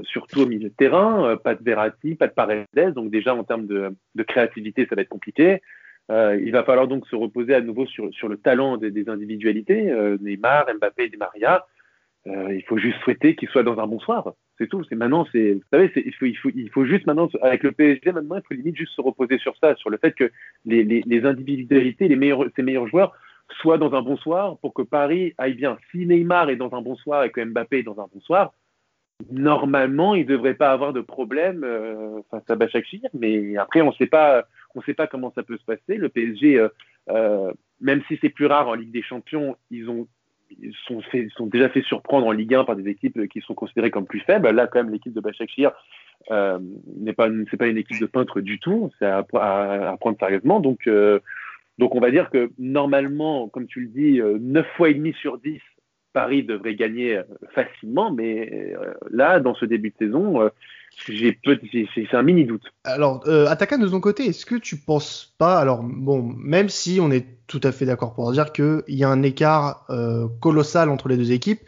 surtout 0.04 0.42
au 0.42 0.46
milieu 0.46 0.68
de 0.68 0.74
terrain. 0.76 1.38
pas 1.38 1.56
de 1.56 1.64
Verratti, 1.64 2.16
pas 2.16 2.28
de 2.28 2.34
Paredes, 2.34 2.94
donc 2.94 3.10
déjà 3.10 3.34
en 3.34 3.46
termes 3.46 3.68
de, 3.68 3.96
de 4.16 4.24
créativité, 4.24 4.86
ça 4.86 4.96
va 4.96 5.04
être 5.04 5.08
compliqué. 5.08 5.62
il 6.10 6.52
va 6.52 6.66
falloir 6.66 6.90
donc 6.90 7.08
se 7.08 7.16
reposer 7.16 7.56
à 7.56 7.62
nouveau 7.62 7.86
sur, 7.86 8.14
sur 8.14 8.28
le 8.28 8.36
talent 8.36 8.76
des, 8.76 8.92
des 8.92 9.08
individualités, 9.08 9.94
Neymar, 10.20 10.66
Mbappé, 10.76 11.08
Di 11.08 11.16
Maria. 11.16 11.66
Il 12.26 12.64
faut 12.68 12.78
juste 12.78 13.00
souhaiter 13.00 13.36
qu'ils 13.36 13.50
soient 13.50 13.64
dans 13.64 13.80
un 13.80 13.88
bon 13.88 14.00
soir. 14.00 14.34
C'est 14.58 14.68
tout. 14.68 14.84
C'est 14.84 14.96
maintenant, 14.96 15.26
c'est, 15.32 15.54
vous 15.54 15.62
savez, 15.72 15.92
il 15.96 16.14
faut, 16.14 16.26
il 16.26 16.38
faut, 16.38 16.50
il 16.54 16.70
faut 16.70 16.86
juste 16.86 17.08
maintenant, 17.08 17.30
avec 17.42 17.64
le 17.64 17.72
PSG, 17.72 18.12
maintenant, 18.12 18.36
il 18.36 18.44
faut 18.48 18.54
limite 18.54 18.76
juste 18.76 18.94
se 18.94 19.02
reposer 19.02 19.38
sur 19.40 19.56
ça, 19.58 19.76
sur 19.76 19.90
le 19.90 19.98
fait 19.98 20.12
que 20.12 20.32
les, 20.66 21.26
individualités, 21.26 22.08
les 22.08 22.16
meilleurs, 22.16 22.46
ces 22.56 22.62
meilleurs 22.62 22.88
joueurs 22.88 23.14
soient 23.62 23.78
dans 23.78 23.94
un 23.94 24.02
bon 24.02 24.18
soir 24.18 24.58
pour 24.60 24.74
que 24.74 24.82
Paris 24.82 25.34
aille 25.38 25.56
bien. 25.56 25.78
Si 25.92 26.06
Neymar 26.06 26.50
est 26.50 26.56
dans 26.56 26.74
un 26.74 26.82
bon 26.82 26.96
soir 26.96 27.24
et 27.24 27.32
que 27.32 27.42
Mbappé 27.42 27.80
est 27.80 27.84
dans 27.84 28.00
un 28.00 28.08
bon 28.14 28.20
soir, 28.22 28.54
normalement, 29.32 30.16
il 30.16 30.26
ne 30.26 30.30
devrait 30.30 30.54
pas 30.54 30.72
avoir 30.72 30.94
de 30.94 31.02
problème 31.02 31.64
euh, 31.64 32.22
face 32.32 32.50
à 32.50 32.56
Bachakshir. 32.56 33.10
Mais 33.14 33.58
après, 33.58 33.82
on 33.82 33.88
ne 33.88 33.94
sait 33.94 34.08
pas, 34.08 34.46
comment 35.10 35.32
ça 35.34 35.44
peut 35.44 35.58
se 35.58 35.66
passer. 35.66 35.96
Le 35.96 36.10
PSG, 36.10 36.58
euh, 36.58 36.70
euh, 37.10 37.52
même 37.82 38.02
si 38.08 38.18
c'est 38.22 38.30
plus 38.30 38.46
rare 38.46 38.68
en 38.68 38.76
Ligue 38.76 38.92
des 38.92 39.02
Champions, 39.02 39.58
ils 39.72 39.90
ont 39.90 40.08
sont, 40.88 41.02
sont 41.36 41.48
déjà 41.48 41.70
fait 41.70 41.82
surprendre 41.84 42.28
en 42.28 42.32
Ligue 42.32 42.56
1 42.56 42.64
par 42.66 42.76
des 42.76 42.90
équipes 42.90 43.28
qui 43.28 43.42
sont 43.42 43.54
considérées 43.54 43.92
comme 43.92 44.06
plus 44.06 44.22
faibles. 44.22 44.50
Là, 44.50 44.68
quand 44.68 44.84
même, 44.84 44.92
l'équipe 44.92 45.14
de 45.14 45.22
Bachakshir 45.22 45.72
euh, 46.32 46.60
n'est 46.98 47.14
pas, 47.14 47.30
c'est 47.50 47.58
pas 47.58 47.68
une 47.68 47.78
équipe 47.78 48.00
de 48.00 48.06
peintres 48.06 48.42
du 48.42 48.60
tout. 48.60 48.92
C'est 49.00 49.06
à, 49.06 49.26
à, 49.34 49.98
prendre 50.00 50.18
sérieusement. 50.20 50.60
Donc, 50.60 50.88
euh, 50.88 51.20
donc, 51.80 51.96
on 51.96 52.02
va 52.02 52.12
dire 52.12 52.30
que 52.30 52.52
normalement, 52.60 53.48
comme 53.48 53.66
tu 53.66 53.80
le 53.82 53.88
dis, 53.88 54.20
euh, 54.20 54.38
9 54.40 54.68
fois 54.76 54.90
et 54.90 54.94
demi 54.94 55.14
sur 55.14 55.38
10, 55.38 55.60
Paris 56.12 56.44
devrait 56.44 56.76
gagner 56.76 57.18
euh, 57.18 57.24
facilement. 57.54 58.12
Mais 58.12 58.74
euh, 58.76 58.94
là, 59.10 59.40
dans 59.40 59.56
ce 59.56 59.66
début 59.66 59.92
de 59.92 59.96
saison, 59.98 60.50
j'ai 61.08 61.40
c'est 61.94 62.14
un 62.14 62.24
mini 62.24 62.46
doute. 62.46 62.64
Alors, 62.84 63.24
euh, 63.28 63.46
de 63.46 63.88
ton 63.88 64.00
côté, 64.00 64.26
est-ce 64.26 64.46
que 64.46 64.56
tu 64.56 64.78
penses 64.78 65.36
pas, 65.38 65.60
alors 65.60 65.84
bon, 65.84 66.22
même 66.38 66.70
si 66.70 67.00
on 67.02 67.12
est 67.12 67.26
tout 67.48 67.62
à 67.64 67.72
fait 67.72 67.86
d'accord 67.86 68.14
pour 68.14 68.32
dire 68.32 68.52
qu'il 68.52 68.84
y 68.88 69.04
a 69.04 69.10
un 69.10 69.24
écart 69.24 69.86
euh, 69.90 70.28
colossal 70.40 70.90
entre 70.90 71.08
les 71.08 71.18
deux 71.18 71.32
équipes, 71.32 71.62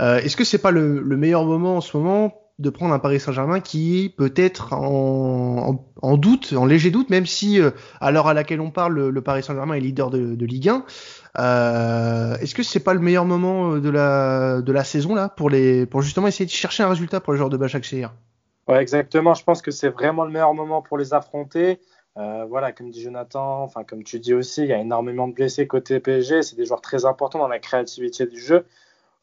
euh, 0.00 0.18
est-ce 0.18 0.36
que 0.36 0.44
c'est 0.44 0.58
pas 0.58 0.70
le, 0.70 1.00
le, 1.00 1.16
meilleur 1.16 1.44
moment 1.44 1.76
en 1.76 1.80
ce 1.80 1.96
moment 1.96 2.34
de 2.58 2.70
prendre 2.70 2.94
un 2.94 2.98
Paris 2.98 3.20
Saint-Germain 3.20 3.60
qui 3.60 4.14
peut 4.16 4.32
être 4.36 4.72
en, 4.72 5.76
doute, 6.16 6.52
en 6.52 6.64
léger 6.64 6.90
doute, 6.90 7.10
même 7.10 7.26
si 7.26 7.60
euh, 7.60 7.70
à 8.00 8.10
l'heure 8.10 8.26
à 8.26 8.34
laquelle 8.34 8.60
on 8.60 8.70
parle, 8.70 8.94
le, 8.94 9.10
le 9.10 9.20
Paris 9.20 9.42
Saint-Germain 9.42 9.74
est 9.74 9.80
leader 9.80 10.10
de, 10.10 10.44
Ligue 10.44 10.68
1. 10.68 10.84
Euh, 11.38 12.36
Est-ce 12.36 12.54
que 12.54 12.62
c'est 12.62 12.80
pas 12.80 12.94
le 12.94 13.00
meilleur 13.00 13.24
moment 13.24 13.76
de 13.76 13.90
la 13.90 14.84
saison 14.84 15.14
là 15.14 15.28
pour 15.28 15.50
les 15.50 15.86
pour 15.86 16.02
justement 16.02 16.26
essayer 16.26 16.46
de 16.46 16.50
chercher 16.50 16.82
un 16.82 16.88
résultat 16.88 17.20
pour 17.20 17.32
les 17.32 17.38
joueurs 17.38 17.50
de 17.50 17.56
Bachak 17.56 17.84
Shehir 17.84 18.12
Ouais, 18.68 18.80
exactement. 18.80 19.34
Je 19.34 19.44
pense 19.44 19.62
que 19.62 19.70
c'est 19.70 19.88
vraiment 19.88 20.24
le 20.24 20.30
meilleur 20.30 20.54
moment 20.54 20.82
pour 20.82 20.98
les 20.98 21.14
affronter. 21.14 21.80
voilà, 22.16 22.72
comme 22.72 22.90
dit 22.90 23.02
Jonathan, 23.02 23.62
enfin 23.62 23.84
comme 23.84 24.04
tu 24.04 24.20
dis 24.20 24.34
aussi, 24.34 24.62
il 24.62 24.68
y 24.68 24.72
a 24.72 24.78
énormément 24.78 25.28
de 25.28 25.34
blessés 25.34 25.66
côté 25.66 26.00
PSG. 26.00 26.42
C'est 26.42 26.56
des 26.56 26.64
joueurs 26.66 26.80
très 26.80 27.04
importants 27.04 27.38
dans 27.38 27.48
la 27.48 27.58
créativité 27.58 28.26
du 28.26 28.38
jeu. 28.38 28.66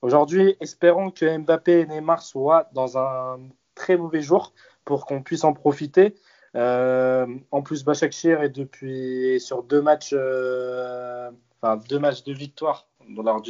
Aujourd'hui, 0.02 0.56
espérons 0.62 1.12
que 1.12 1.38
Mbappé 1.38 1.82
et 1.82 1.86
Neymar 1.86 2.22
soient 2.22 2.70
dans 2.74 2.98
un 2.98 3.40
très 3.76 3.98
mauvais 3.98 4.22
jour 4.22 4.54
pour 4.86 5.06
qu'on 5.06 5.22
puisse 5.22 5.44
en 5.44 5.54
profiter. 5.54 6.16
Euh, 6.56 7.28
en 7.52 7.62
plus, 7.62 7.84
Başakşehir 7.84 8.42
est 8.42 8.50
depuis 8.50 9.40
sur 9.40 9.64
deux 9.64 9.82
matchs, 9.82 10.14
euh, 10.14 11.30
enfin 11.62 11.78
deux 11.90 12.00
matchs 12.00 12.24
de 12.24 12.34
victoire 12.34 12.88
lors, 13.10 13.42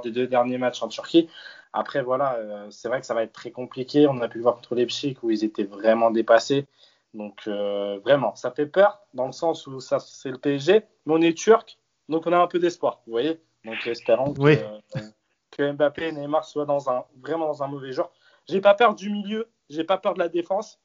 des 0.00 0.10
deux 0.10 0.26
derniers 0.26 0.58
matchs 0.58 0.82
en 0.82 0.88
Turquie. 0.88 1.28
Après, 1.72 2.02
voilà, 2.02 2.34
euh, 2.34 2.66
c'est 2.70 2.88
vrai 2.88 3.00
que 3.00 3.06
ça 3.06 3.14
va 3.14 3.22
être 3.22 3.32
très 3.32 3.50
compliqué. 3.50 4.06
On 4.08 4.20
a 4.20 4.28
pu 4.28 4.38
le 4.38 4.42
voir 4.42 4.56
contre 4.56 4.74
les 4.74 4.82
Leipzig 4.82 5.16
où 5.22 5.30
ils 5.30 5.44
étaient 5.44 5.64
vraiment 5.64 6.10
dépassés. 6.10 6.66
Donc 7.14 7.48
vraiment, 7.48 8.36
ça 8.36 8.52
fait 8.52 8.66
peur 8.66 9.00
dans 9.14 9.26
le 9.26 9.32
sens 9.32 9.66
où 9.66 9.80
ça 9.80 9.98
c'est 9.98 10.30
le 10.30 10.38
PSG, 10.38 10.84
mais 11.06 11.14
on 11.14 11.20
est 11.20 11.36
turc, 11.36 11.76
donc 12.08 12.26
on 12.26 12.32
a 12.32 12.38
un 12.38 12.46
peu 12.46 12.58
d'espoir. 12.58 13.00
Vous 13.06 13.12
voyez 13.12 13.40
Donc 13.64 13.84
espérons 13.86 14.32
que, 14.32 14.56
que, 15.50 15.72
Mbappé 15.72 16.08
et 16.08 16.12
Neymar 16.12 16.44
soient 16.44 16.66
dans 16.66 16.88
un 16.88 17.04
vraiment 17.20 17.46
dans 17.46 17.62
un 17.62 17.68
mauvais 17.68 17.92
jour. 17.92 18.10
J'ai 18.48 18.60
pas 18.60 18.74
peur 18.74 18.94
du 18.94 19.10
milieu, 19.10 19.48
j'ai 19.68 19.84
pas 19.84 19.98
peur 19.98 20.14
de 20.14 20.18
la 20.18 20.28
défense. 20.28 20.80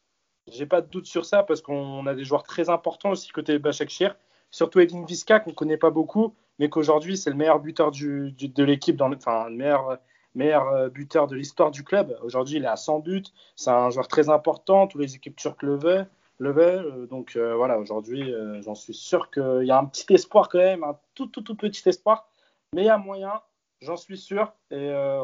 J'ai 0.47 0.67
pas 0.67 0.81
de 0.81 0.87
doute 0.87 1.07
sur 1.07 1.25
ça 1.25 1.41
parce 1.41 1.61
qu'on 1.61 2.05
a 2.05 2.13
des 2.13 2.23
joueurs 2.23 2.43
très 2.43 2.69
importants 2.69 3.09
aussi 3.11 3.29
côté 3.29 3.57
Başakşehir. 3.57 4.15
Surtout 4.51 4.79
Edin 4.79 5.03
Visca 5.03 5.39
qu'on 5.39 5.53
connaît 5.53 5.77
pas 5.77 5.89
beaucoup, 5.89 6.35
mais 6.59 6.69
qu'aujourd'hui 6.69 7.17
c'est 7.17 7.31
le 7.31 7.35
meilleur 7.35 7.59
buteur 7.59 7.91
du, 7.91 8.31
de 8.31 8.63
l'équipe, 8.63 9.01
enfin 9.01 9.49
le 9.49 9.55
meilleur, 9.55 9.97
meilleur 10.35 10.67
euh, 10.69 10.89
buteur 10.89 11.27
de 11.27 11.35
l'histoire 11.35 11.71
du 11.71 11.83
club. 11.83 12.17
Aujourd'hui 12.23 12.57
il 12.57 12.63
est 12.63 12.67
à 12.67 12.75
100 12.75 12.99
buts, 12.99 13.23
c'est 13.55 13.71
un 13.71 13.89
joueur 13.89 14.07
très 14.07 14.29
important. 14.29 14.87
Toutes 14.87 15.01
les 15.01 15.15
équipes 15.15 15.35
turques 15.35 15.63
le 15.63 15.75
veulent. 15.75 16.07
Le 16.37 16.51
veulent 16.51 17.07
donc 17.07 17.35
euh, 17.35 17.55
voilà, 17.55 17.79
aujourd'hui 17.79 18.33
euh, 18.33 18.61
j'en 18.61 18.75
suis 18.75 18.93
sûr 18.93 19.31
qu'il 19.31 19.65
y 19.65 19.71
a 19.71 19.79
un 19.79 19.85
petit 19.85 20.13
espoir 20.13 20.49
quand 20.49 20.59
même, 20.59 20.83
un 20.83 20.97
tout 21.13 21.27
tout 21.27 21.41
tout 21.41 21.55
petit 21.55 21.87
espoir, 21.87 22.27
mais 22.73 22.83
il 22.83 22.85
y 22.85 22.89
a 22.89 22.97
moyen 22.97 23.41
j'en 23.81 23.97
suis 23.97 24.17
sûr. 24.17 24.51
Et 24.71 24.75
euh, 24.75 25.21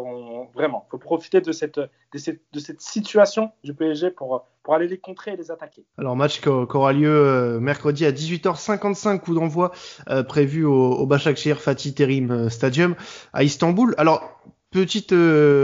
vraiment, 0.54 0.86
il 0.88 0.91
faut 0.91 0.97
profiter 0.97 1.41
de 1.41 1.52
cette, 1.52 1.80
de 1.80 2.17
cette, 2.17 2.82
situation 2.82 3.52
du 3.63 3.74
PSG 3.74 4.12
pour, 4.12 4.45
pour 4.63 4.74
aller 4.74 4.88
les 4.88 4.97
contrer 4.97 5.32
et 5.32 5.38
les 5.38 5.52
attaquer. 5.52 5.86
Alors, 5.97 6.15
match 6.15 6.41
qui 6.41 6.50
aura 6.50 6.93
lieu 6.93 7.10
euh, 7.10 7.60
mercredi 7.60 8.06
à 8.06 8.12
18h55, 8.12 9.19
coup 9.19 9.34
d'envoi 9.34 9.71
euh, 10.10 10.24
prévu 10.24 10.63
au, 10.63 10.91
au 10.93 11.06
Başakşehir 11.06 11.60
Fatih 11.60 11.93
Terim 11.93 12.50
Stadium 12.50 12.95
à 13.34 13.43
Istanbul. 13.43 13.93
Alors, 13.97 14.41
Petite 14.72 15.14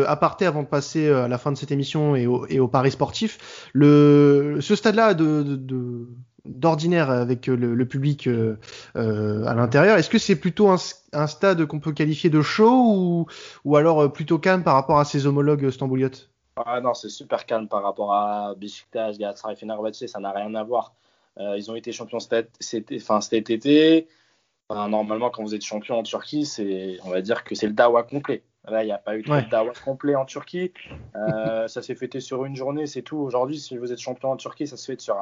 aparté 0.08 0.46
avant 0.46 0.64
de 0.64 0.68
passer 0.68 1.10
à 1.10 1.28
la 1.28 1.38
fin 1.38 1.52
de 1.52 1.58
cette 1.58 1.72
émission 1.72 2.16
et 2.16 2.28
au, 2.28 2.46
et 2.48 2.60
au 2.60 2.68
Paris 2.68 2.92
sportif. 2.92 3.70
Ce 3.74 4.76
stade-là 4.76 5.14
de, 5.14 5.44
de, 5.44 6.08
d'ordinaire 6.48 7.10
avec 7.10 7.48
le, 7.48 7.86
public 7.86 8.28
euh, 8.28 8.58
euh, 8.96 9.46
à 9.46 9.54
l'intérieur. 9.54 9.98
Est-ce 9.98 10.10
que 10.10 10.18
c'est 10.18 10.36
plutôt 10.36 10.70
un, 10.70 10.78
stade 11.28 11.66
qu'on 11.66 11.80
peut 11.80 11.94
qualifier 11.94 12.30
de 12.30 12.42
chaud 12.42 13.28
ou, 13.66 13.76
alors 13.76 14.02
euh, 14.02 14.08
plutôt 14.10 14.40
calme 14.40 14.64
par 14.64 14.74
rapport 14.74 15.00
à 15.00 15.06
ses 15.06 15.28
homologues 15.28 15.70
stambouliotes 15.70 16.30
ah 16.66 16.82
non, 16.82 16.96
c'est 16.96 17.10
super 17.10 17.46
calme 17.46 17.68
par 17.68 17.84
rapport 17.84 18.16
à 18.16 18.56
Besiktas, 18.56 19.14
Galatasaray, 19.20 19.56
Fenerbahçe, 19.56 20.08
ça 20.08 20.20
n'a 20.20 20.32
rien 20.32 20.56
à 20.56 20.64
voir. 20.64 20.96
ils 21.38 21.70
ont 21.70 21.76
été 21.76 21.92
champions 21.92 22.18
cet, 22.20 22.50
enfin, 22.96 23.22
cet 23.22 23.52
été. 23.52 24.08
normalement, 24.72 25.30
quand 25.30 25.44
vous 25.44 25.54
êtes 25.54 25.64
champion 25.64 26.00
en 26.00 26.02
Turquie, 26.02 26.48
c'est, 26.48 26.98
on 27.06 27.12
va 27.12 27.22
dire 27.22 27.44
que 27.44 27.54
c'est 27.54 27.68
le 27.68 27.74
dawa 27.74 28.02
complet. 28.02 28.42
Là, 28.68 28.84
il 28.84 28.88
n'y 28.88 28.92
a 28.92 28.98
pas 28.98 29.18
eu 29.18 29.22
de 29.22 29.50
dawa 29.50 29.74
complet 29.84 30.16
en 30.16 30.26
Turquie. 30.26 30.74
ça 31.14 31.82
s'est 31.82 31.96
fêté 31.96 32.20
sur 32.20 32.46
une 32.46 32.56
journée, 32.56 32.86
c'est 32.86 33.02
tout. 33.02 33.18
Aujourd'hui, 33.18 33.60
si 33.60 33.78
vous 33.78 33.92
êtes 33.92 34.00
champion 34.00 34.32
en 34.32 34.38
Turquie, 34.38 34.68
ça 34.68 34.78
se 34.78 34.86
fait 34.86 35.00
sur 35.00 35.18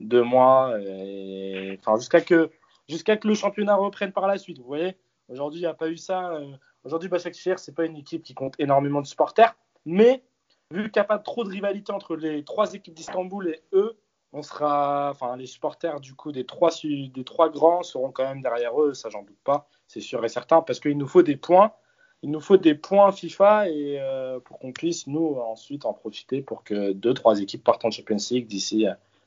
deux 0.00 0.22
mois, 0.22 0.74
et, 0.80 1.78
enfin 1.80 1.96
jusqu'à 1.96 2.20
que 2.20 2.50
jusqu'à 2.88 3.16
que 3.16 3.28
le 3.28 3.34
championnat 3.34 3.76
reprenne 3.76 4.12
par 4.12 4.26
la 4.26 4.38
suite. 4.38 4.58
Vous 4.58 4.66
voyez, 4.66 4.96
aujourd'hui 5.28 5.60
il 5.60 5.62
n'y 5.62 5.68
a 5.68 5.74
pas 5.74 5.88
eu 5.88 5.96
ça. 5.96 6.32
Euh, 6.32 6.52
aujourd'hui, 6.84 7.08
Başakşehir 7.08 7.58
c'est 7.58 7.74
pas 7.74 7.84
une 7.84 7.96
équipe 7.96 8.22
qui 8.22 8.34
compte 8.34 8.54
énormément 8.58 9.00
de 9.00 9.06
supporters, 9.06 9.54
mais 9.84 10.22
vu 10.70 10.90
qu'il 10.90 11.00
n'y 11.00 11.04
a 11.04 11.08
pas 11.08 11.18
trop 11.18 11.44
de 11.44 11.50
rivalité 11.50 11.92
entre 11.92 12.16
les 12.16 12.44
trois 12.44 12.74
équipes 12.74 12.94
d'Istanbul 12.94 13.48
et 13.48 13.62
eux, 13.72 13.96
on 14.32 14.42
sera, 14.42 15.10
enfin 15.10 15.36
les 15.36 15.46
supporters 15.46 16.00
du 16.00 16.14
coup 16.14 16.32
des 16.32 16.46
trois 16.46 16.70
des 16.82 17.24
trois 17.24 17.50
grands 17.50 17.82
seront 17.82 18.10
quand 18.10 18.24
même 18.24 18.42
derrière 18.42 18.80
eux, 18.80 18.94
ça 18.94 19.10
j'en 19.10 19.22
doute 19.22 19.40
pas, 19.44 19.68
c'est 19.86 20.00
sûr 20.00 20.24
et 20.24 20.28
certain, 20.28 20.62
parce 20.62 20.80
qu'il 20.80 20.96
nous 20.96 21.08
faut 21.08 21.22
des 21.22 21.36
points. 21.36 21.72
Il 22.22 22.30
nous 22.30 22.40
faut 22.40 22.56
des 22.56 22.74
points 22.74 23.12
FIFA 23.12 23.68
et 23.68 23.98
euh, 23.98 24.40
pour 24.40 24.58
qu'on 24.58 24.72
puisse 24.72 25.06
nous 25.06 25.36
ensuite 25.36 25.84
en 25.84 25.92
profiter 25.92 26.42
pour 26.42 26.64
que 26.64 26.92
deux 26.92 27.14
trois 27.14 27.40
équipes 27.40 27.64
partent 27.64 27.84
en 27.84 27.90
Champions 27.90 28.16
League 28.30 28.46
d'ici 28.46 28.86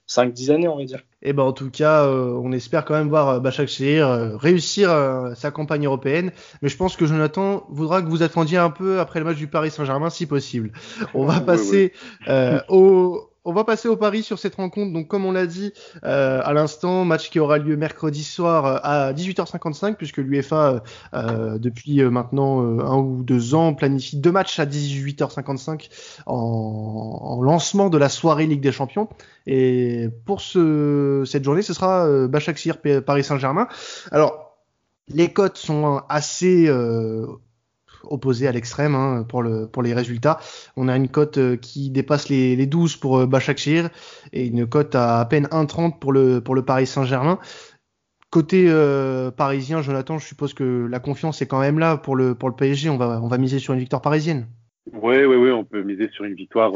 5-10 0.10 0.52
années, 0.52 0.68
on 0.68 0.78
va 0.78 0.84
dire. 0.84 1.00
Et 1.22 1.30
eh 1.30 1.34
ben 1.34 1.44
en 1.44 1.54
tout 1.54 1.70
cas, 1.70 2.06
euh, 2.06 2.40
on 2.44 2.52
espère 2.52 2.84
quand 2.84 2.94
même 2.94 3.08
voir 3.08 3.30
euh, 3.30 3.40
Bachak 3.40 3.70
Shehir 3.70 4.08
euh, 4.08 4.36
réussir 4.36 4.90
sa 5.36 5.52
campagne 5.52 5.86
européenne. 5.86 6.32
Mais 6.62 6.70
je 6.70 6.78
pense 6.78 6.98
que 6.98 7.06
Jonathan 7.06 7.66
voudra 7.70 8.02
que 8.02 8.08
vous 8.08 8.24
attendiez 8.24 8.58
un 8.58 8.70
peu 8.70 9.00
après 9.00 9.20
le 9.20 9.26
match 9.26 9.38
du 9.38 9.48
Paris 9.48 9.72
Saint-Germain, 9.72 10.10
si 10.10 10.26
possible. 10.26 10.72
On 11.14 11.26
va 11.26 11.40
passer 11.40 11.94
au 12.68 13.30
on 13.46 13.54
va 13.54 13.64
passer 13.64 13.88
au 13.88 13.98
pari 13.98 14.24
sur 14.24 14.40
cette 14.40 14.56
rencontre. 14.56 14.94
Donc, 14.94 15.08
comme 15.08 15.26
on 15.26 15.32
l'a 15.32 15.48
dit 15.48 15.74
euh, 16.04 16.42
à 16.44 16.54
l'instant, 16.54 17.06
match 17.06 17.30
qui 17.30 17.40
aura 17.40 17.58
lieu 17.58 17.76
mercredi 17.76 18.24
soir 18.24 18.66
euh, 18.66 18.80
à 18.84 19.14
18h55, 19.14 19.96
puisque 19.96 20.18
l'UEFA, 20.18 20.84
euh, 21.14 21.58
depuis 21.58 22.02
maintenant 22.04 22.62
un 22.62 22.98
ou 22.98 23.24
deux 23.24 23.54
ans, 23.56 23.74
planifie 23.74 24.18
deux 24.18 24.32
matchs 24.32 24.60
à 24.60 24.66
18h55 24.66 25.90
en, 26.26 27.42
lancement 27.42 27.90
de 27.90 27.98
la 27.98 28.10
soirée 28.10 28.46
Ligue 28.46 28.62
des 28.62 28.72
Champions. 28.72 29.10
Et 29.46 30.10
pour 30.26 30.42
ce, 30.42 31.24
cette 31.26 31.44
journée, 31.44 31.62
ce 31.62 31.74
sera 31.74 32.08
euh, 32.08 32.28
Paris 33.06 33.24
Saint-Germain. 33.24 33.68
Alors, 34.12 34.58
les 35.10 35.34
cotes 35.34 35.58
sont 35.58 36.02
assez 36.08 36.70
opposé 38.04 38.48
à 38.48 38.52
l'extrême 38.52 38.96
hein, 38.96 39.26
pour, 39.28 39.42
le, 39.42 39.68
pour 39.68 39.84
les 39.84 39.94
résultats. 39.94 40.40
On 40.76 40.88
a 40.88 40.96
une 40.96 41.08
cote 41.08 41.38
euh, 41.38 41.56
qui 41.56 41.90
dépasse 41.90 42.30
les, 42.30 42.56
les 42.56 42.66
12 42.66 42.98
pour 42.98 43.20
euh, 43.20 43.26
Başakşehir 43.26 43.90
et 44.32 44.48
une 44.48 44.68
cote 44.68 44.96
à 44.96 45.20
à 45.20 45.26
peine 45.26 45.46
1,30 45.48 46.00
pour 46.00 46.12
le, 46.12 46.42
pour 46.42 46.56
le 46.56 46.64
Paris 46.64 46.88
Saint-Germain. 46.88 47.40
Côté 48.30 48.66
euh, 48.68 49.32
parisien, 49.32 49.82
Jonathan, 49.82 50.18
je 50.18 50.26
suppose 50.26 50.54
que 50.54 50.88
la 50.90 51.00
confiance 51.00 51.42
est 51.42 51.48
quand 51.48 51.60
même 51.60 51.78
là 51.78 51.98
pour 51.98 52.16
le, 52.16 52.36
pour 52.36 52.50
le 52.50 52.56
PSG. 52.56 52.90
On 52.90 52.98
va, 52.98 53.22
on 53.22 53.28
va 53.28 53.38
miser 53.38 53.60
sur 53.60 53.74
une 53.74 53.80
victoire 53.80 54.02
parisienne. 54.02 54.48
Oui, 54.92 55.24
oui, 55.24 55.36
oui, 55.36 55.52
on 55.52 55.64
peut 55.64 55.84
miser 55.84 56.10
sur 56.10 56.26
une 56.26 56.34
victoire 56.34 56.72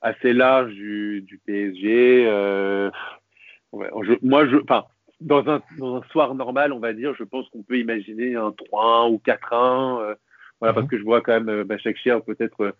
assez 0.00 0.32
large 0.32 0.72
du, 0.72 1.40
PSG. 1.46 2.26
Euh, 2.26 2.90
moi, 4.22 4.46
je, 4.46 4.56
enfin, 4.62 4.84
dans 5.20 5.48
un, 5.48 5.60
dans 5.78 5.96
un 5.96 6.02
soir 6.10 6.34
normal, 6.34 6.72
on 6.72 6.78
va 6.78 6.92
dire, 6.92 7.14
je 7.14 7.24
pense 7.24 7.48
qu'on 7.50 7.62
peut 7.62 7.78
imaginer 7.78 8.36
un 8.36 8.50
3-1 8.50 9.12
ou 9.12 9.20
4-1. 9.24 10.16
Voilà, 10.60 10.74
parce 10.74 10.84
mhm. 10.84 10.90
que 10.90 10.98
je 10.98 11.04
vois 11.04 11.20
quand 11.20 11.32
même 11.32 11.48
euh, 11.48 11.64
Bachakshir 11.64 12.22
peut-être 12.22 12.74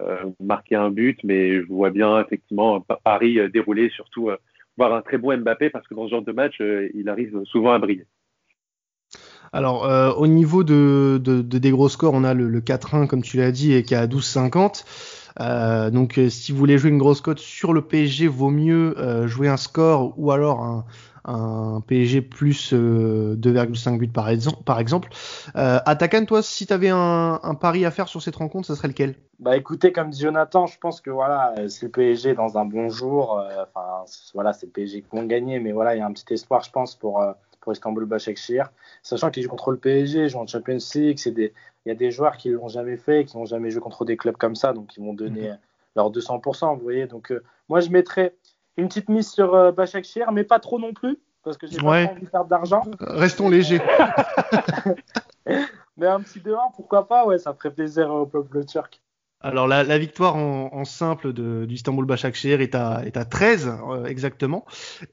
euh, 0.00 0.16
marquer 0.40 0.76
un 0.76 0.90
but, 0.90 1.18
mais 1.24 1.60
je 1.60 1.66
vois 1.66 1.90
bien 1.90 2.20
effectivement 2.20 2.80
Paris 3.04 3.38
euh, 3.38 3.48
dérouler, 3.48 3.90
surtout 3.90 4.30
voir 4.76 4.94
un 4.94 5.02
très 5.02 5.18
bon 5.18 5.36
Mbappé, 5.36 5.70
parce 5.70 5.86
que 5.86 5.94
dans 5.94 6.06
ce 6.06 6.10
genre 6.10 6.22
de 6.22 6.32
match, 6.32 6.60
il 6.94 7.08
arrive 7.08 7.42
souvent 7.44 7.72
à 7.72 7.78
briller. 7.78 8.06
Alors, 9.52 9.82
au 10.16 10.26
niveau 10.28 10.62
de, 10.62 11.20
de, 11.22 11.42
des 11.42 11.70
gros 11.72 11.88
scores, 11.88 12.14
on 12.14 12.22
a 12.22 12.34
le, 12.34 12.48
le 12.48 12.60
4-1, 12.60 13.08
comme 13.08 13.20
tu 13.20 13.36
l'as 13.36 13.50
dit, 13.50 13.74
et 13.74 13.82
qui 13.82 13.94
est 13.94 13.96
à 13.98 14.06
12,50. 14.06 14.84
Euh, 15.40 15.90
donc, 15.90 16.20
si 16.28 16.52
vous 16.52 16.58
voulez 16.58 16.78
jouer 16.78 16.90
une 16.90 16.98
grosse 16.98 17.20
cote 17.20 17.40
sur 17.40 17.72
le 17.72 17.82
PSG, 17.82 18.28
vaut 18.28 18.50
mieux 18.50 18.94
jouer 19.26 19.48
un 19.48 19.56
score 19.56 20.14
ou 20.16 20.30
alors 20.30 20.62
un, 20.62 20.84
un 21.24 21.82
PSG 21.86 22.22
plus 22.22 22.72
2,5 22.72 22.74
euh, 22.74 23.98
buts 23.98 24.08
par, 24.08 24.28
exemple. 24.28 24.62
Par 24.64 24.80
exemple. 24.80 25.10
Euh, 25.56 25.78
Atakan, 25.84 26.24
toi, 26.24 26.42
si 26.42 26.66
tu 26.66 26.72
avais 26.72 26.88
un, 26.88 27.40
un, 27.42 27.54
pari 27.54 27.84
à 27.84 27.90
faire 27.90 28.08
sur 28.08 28.22
cette 28.22 28.36
rencontre, 28.36 28.66
ce 28.66 28.74
serait 28.74 28.88
lequel? 28.88 29.14
Bah 29.38 29.56
écoutez, 29.56 29.90
comme 29.90 30.10
dit 30.10 30.20
Jonathan, 30.20 30.66
je 30.66 30.78
pense 30.78 31.00
que 31.00 31.10
voilà, 31.10 31.54
c'est 31.68 31.86
le 31.86 31.92
PSG 31.92 32.34
dans 32.34 32.58
un 32.58 32.66
bon 32.66 32.90
jour. 32.90 33.38
Euh, 33.38 33.64
enfin, 33.64 34.04
voilà, 34.34 34.52
c'est 34.52 34.66
le 34.66 34.72
PSG 34.72 35.02
qui 35.02 35.08
vont 35.16 35.24
gagner, 35.24 35.58
mais 35.60 35.72
voilà, 35.72 35.94
il 35.94 35.98
y 35.98 36.02
a 36.02 36.06
un 36.06 36.12
petit 36.12 36.34
espoir, 36.34 36.62
je 36.62 36.70
pense, 36.70 36.94
pour, 36.94 37.22
euh, 37.22 37.32
pour 37.60 37.72
Istanbul 37.72 38.04
Başakşehir. 38.04 38.70
Sachant 39.02 39.30
qu'ils 39.30 39.44
jouent 39.44 39.50
contre 39.50 39.70
le 39.70 39.78
PSG, 39.78 40.24
ils 40.24 40.28
jouent 40.28 40.40
en 40.40 40.46
Champions 40.46 40.76
League, 40.94 41.18
c'est 41.18 41.30
des, 41.30 41.54
il 41.86 41.88
y 41.88 41.92
a 41.92 41.94
des 41.94 42.10
joueurs 42.10 42.36
qui 42.36 42.50
l'ont 42.50 42.68
jamais 42.68 42.98
fait, 42.98 43.24
qui 43.24 43.36
n'ont 43.38 43.46
jamais 43.46 43.70
joué 43.70 43.80
contre 43.80 44.04
des 44.04 44.18
clubs 44.18 44.36
comme 44.36 44.56
ça, 44.56 44.74
donc 44.74 44.94
ils 44.98 45.02
vont 45.02 45.14
donner 45.14 45.48
mhm. 45.48 45.58
leur 45.96 46.10
200%, 46.10 46.76
vous 46.76 46.82
voyez. 46.82 47.06
Donc 47.06 47.32
moi, 47.70 47.80
je 47.80 47.88
mettrais 47.88 48.34
une 48.80 48.88
petite 48.88 49.08
mise 49.08 49.30
sur 49.30 49.54
euh, 49.54 49.72
Başakşehir, 49.72 50.32
mais 50.32 50.44
pas 50.44 50.58
trop 50.58 50.78
non 50.78 50.92
plus, 50.92 51.18
parce 51.42 51.56
que 51.56 51.66
j'ai 51.66 51.78
pas 51.78 52.04
envie 52.04 52.22
de 52.22 52.30
perdre 52.30 52.48
d'argent. 52.48 52.82
Restons 53.00 53.48
légers. 53.48 53.80
mais 55.96 56.06
un 56.06 56.20
petit 56.20 56.40
2-1, 56.40 56.56
pourquoi 56.74 57.08
pas, 57.08 57.26
ouais, 57.26 57.38
ça 57.38 57.54
ferait 57.54 57.72
plaisir 57.72 58.10
au 58.10 58.26
peuple 58.26 58.64
turc. 58.64 59.00
Alors 59.42 59.66
la, 59.66 59.84
la 59.84 59.96
victoire 59.96 60.36
en, 60.36 60.68
en 60.72 60.84
simple 60.84 61.32
de, 61.32 61.64
du 61.64 61.74
Istanbul 61.74 62.04
Başakşehir 62.04 62.60
est 62.60 62.74
à, 62.74 63.00
est 63.06 63.16
à 63.16 63.24
13 63.24 63.68
euh, 63.68 64.04
exactement 64.04 64.66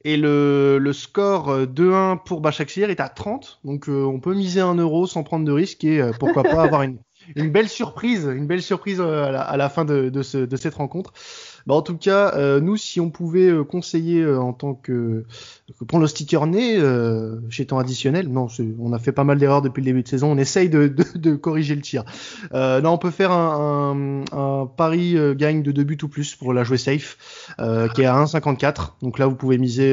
et 0.04 0.18
le, 0.18 0.80
le 0.80 0.94
score 0.94 1.60
2-1 1.60 1.64
euh, 1.64 2.16
pour 2.18 2.42
Başakşehir 2.42 2.90
est 2.90 3.00
à 3.00 3.08
30 3.08 3.62
donc 3.64 3.88
euh, 3.88 4.04
on 4.04 4.20
peut 4.20 4.34
miser 4.36 4.60
un 4.60 4.76
euro 4.76 5.08
sans 5.08 5.24
prendre 5.24 5.46
de 5.46 5.52
risque 5.54 5.86
et 5.86 6.12
pourquoi 6.20 6.44
pas 6.44 6.64
avoir 6.64 6.82
une, 6.82 6.98
une 7.36 7.52
belle 7.52 7.70
surprise, 7.70 8.26
une 8.26 8.48
belle 8.48 8.62
surprise 8.62 9.02
à 9.02 9.58
la, 9.58 9.70
fin 9.70 9.86
de, 9.86 10.10
de, 10.10 10.22
ce, 10.22 10.38
de 10.38 10.56
cette 10.58 10.76
rencontre. 10.76 11.14
Bah, 11.68 11.76
en 11.76 11.82
tout 11.82 11.98
cas, 11.98 12.34
euh, 12.36 12.62
nous, 12.62 12.78
si 12.78 13.02
on 13.02 13.10
pouvait 13.10 13.50
euh, 13.50 13.66
conseiller 13.66 14.22
euh, 14.22 14.40
en 14.40 14.54
tant 14.54 14.74
que, 14.74 15.26
le 15.94 16.08
sticker 16.08 16.48
né 16.48 16.80
chez 17.50 17.66
temps 17.66 17.78
additionnel, 17.78 18.30
non, 18.30 18.48
on 18.80 18.94
a 18.94 19.00
fait 19.00 19.12
pas 19.12 19.26
mal 19.26 19.38
d'erreurs 19.38 19.62
depuis 19.62 19.82
le 19.82 19.86
début 19.88 20.04
de 20.04 20.08
saison. 20.08 20.32
On 20.32 20.38
essaye 20.38 20.70
de, 20.70 20.88
de, 20.88 21.04
de 21.16 21.36
corriger 21.36 21.76
le 21.76 21.82
tir. 21.82 22.06
Euh, 22.54 22.80
non, 22.80 22.92
on 22.92 22.98
peut 22.98 23.12
faire 23.12 23.34
un, 23.34 24.24
un, 24.32 24.38
un 24.38 24.66
pari 24.66 25.18
gagne 25.36 25.62
de 25.62 25.74
2 25.74 25.84
buts 25.84 25.98
ou 26.04 26.08
plus 26.08 26.36
pour 26.36 26.54
la 26.54 26.64
jouer 26.64 26.78
safe, 26.78 27.18
qui 27.58 28.02
est 28.02 28.06
à 28.06 28.16
1,54. 28.16 28.94
Donc 29.02 29.20
là, 29.20 29.28
vous 29.28 29.36
pouvez 29.36 29.58
miser 29.58 29.92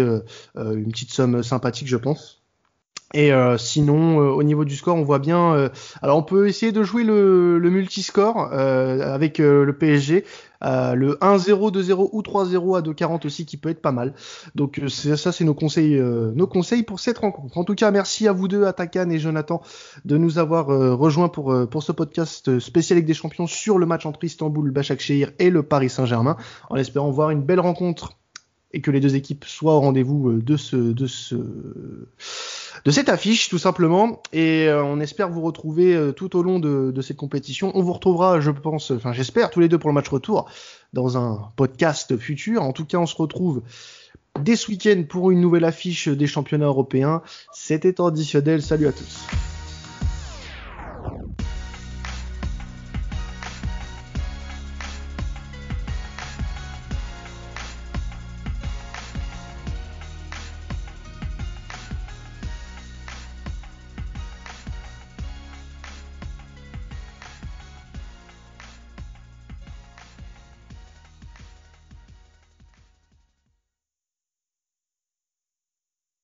une 0.56 0.90
petite 0.92 1.12
somme 1.12 1.42
sympathique, 1.42 1.88
je 1.88 1.96
pense. 1.96 2.43
Et 3.14 3.32
euh, 3.32 3.56
sinon, 3.56 4.20
euh, 4.20 4.30
au 4.32 4.42
niveau 4.42 4.64
du 4.64 4.74
score, 4.74 4.96
on 4.96 5.04
voit 5.04 5.20
bien. 5.20 5.54
Euh, 5.54 5.68
alors, 6.02 6.18
on 6.18 6.24
peut 6.24 6.48
essayer 6.48 6.72
de 6.72 6.82
jouer 6.82 7.04
le, 7.04 7.58
le 7.58 7.70
multiscore 7.70 8.52
avec 8.52 9.38
le 9.38 9.72
PSG. 9.72 10.24
le 10.60 11.16
1-0, 11.20 11.72
2-0 11.72 12.08
ou 12.12 12.22
3-0 12.22 12.76
à 12.76 12.82
2-40 12.82 13.26
aussi 13.26 13.46
qui 13.46 13.56
peut 13.56 13.68
être 13.68 13.80
pas 13.80 13.92
mal. 13.92 14.14
Donc 14.54 14.80
ça 14.88 15.30
c'est 15.30 15.44
nos 15.44 15.54
conseils, 15.54 16.00
nos 16.00 16.46
conseils 16.46 16.82
pour 16.82 16.98
cette 16.98 17.18
rencontre. 17.18 17.56
En 17.56 17.64
tout 17.64 17.74
cas, 17.74 17.90
merci 17.90 18.26
à 18.26 18.32
vous 18.32 18.48
deux, 18.48 18.64
Atakan 18.64 19.10
et 19.10 19.18
Jonathan, 19.18 19.62
de 20.04 20.16
nous 20.16 20.38
avoir 20.38 20.66
rejoints 20.66 21.28
pour, 21.28 21.54
pour 21.68 21.82
ce 21.82 21.92
podcast 21.92 22.58
spécial 22.58 22.96
avec 22.96 23.06
des 23.06 23.14
champions 23.14 23.46
sur 23.46 23.78
le 23.78 23.86
match 23.86 24.06
entre 24.06 24.24
Istanbul, 24.24 24.70
Başakşehir 24.70 25.30
et 25.38 25.50
le 25.50 25.62
Paris 25.62 25.90
Saint-Germain, 25.90 26.36
en 26.70 26.76
espérant 26.76 27.10
voir 27.10 27.30
une 27.30 27.42
belle 27.42 27.60
rencontre 27.60 28.16
et 28.72 28.80
que 28.80 28.90
les 28.90 29.00
deux 29.00 29.14
équipes 29.14 29.44
soient 29.44 29.76
au 29.76 29.80
rendez-vous 29.80 30.40
de 30.40 30.56
ce, 30.56 30.76
de 30.76 31.06
ce 31.06 31.36
de 32.84 32.90
cette 32.90 33.08
affiche 33.08 33.48
tout 33.48 33.58
simplement 33.58 34.22
et 34.32 34.66
euh, 34.68 34.82
on 34.82 35.00
espère 35.00 35.28
vous 35.28 35.42
retrouver 35.42 35.94
euh, 35.94 36.12
tout 36.12 36.36
au 36.36 36.42
long 36.42 36.58
de, 36.58 36.90
de, 36.94 37.02
cette 37.02 37.16
compétition. 37.16 37.72
On 37.74 37.82
vous 37.82 37.92
retrouvera, 37.92 38.40
je 38.40 38.50
pense, 38.50 38.90
enfin 38.90 39.12
j'espère 39.12 39.50
tous 39.50 39.60
les 39.60 39.68
deux 39.68 39.78
pour 39.78 39.90
le 39.90 39.94
match 39.94 40.08
retour 40.08 40.50
dans 40.92 41.16
un 41.16 41.48
podcast 41.56 42.16
futur. 42.16 42.62
En 42.62 42.72
tout 42.72 42.84
cas, 42.84 42.98
on 42.98 43.06
se 43.06 43.16
retrouve 43.16 43.62
dès 44.40 44.56
ce 44.56 44.70
week-end 44.70 45.04
pour 45.08 45.30
une 45.30 45.40
nouvelle 45.40 45.64
affiche 45.64 46.08
des 46.08 46.26
championnats 46.26 46.66
européens. 46.66 47.22
C'était 47.52 47.92
traditionnel. 47.92 48.62
Salut 48.62 48.88
à 48.88 48.92
tous. 48.92 49.53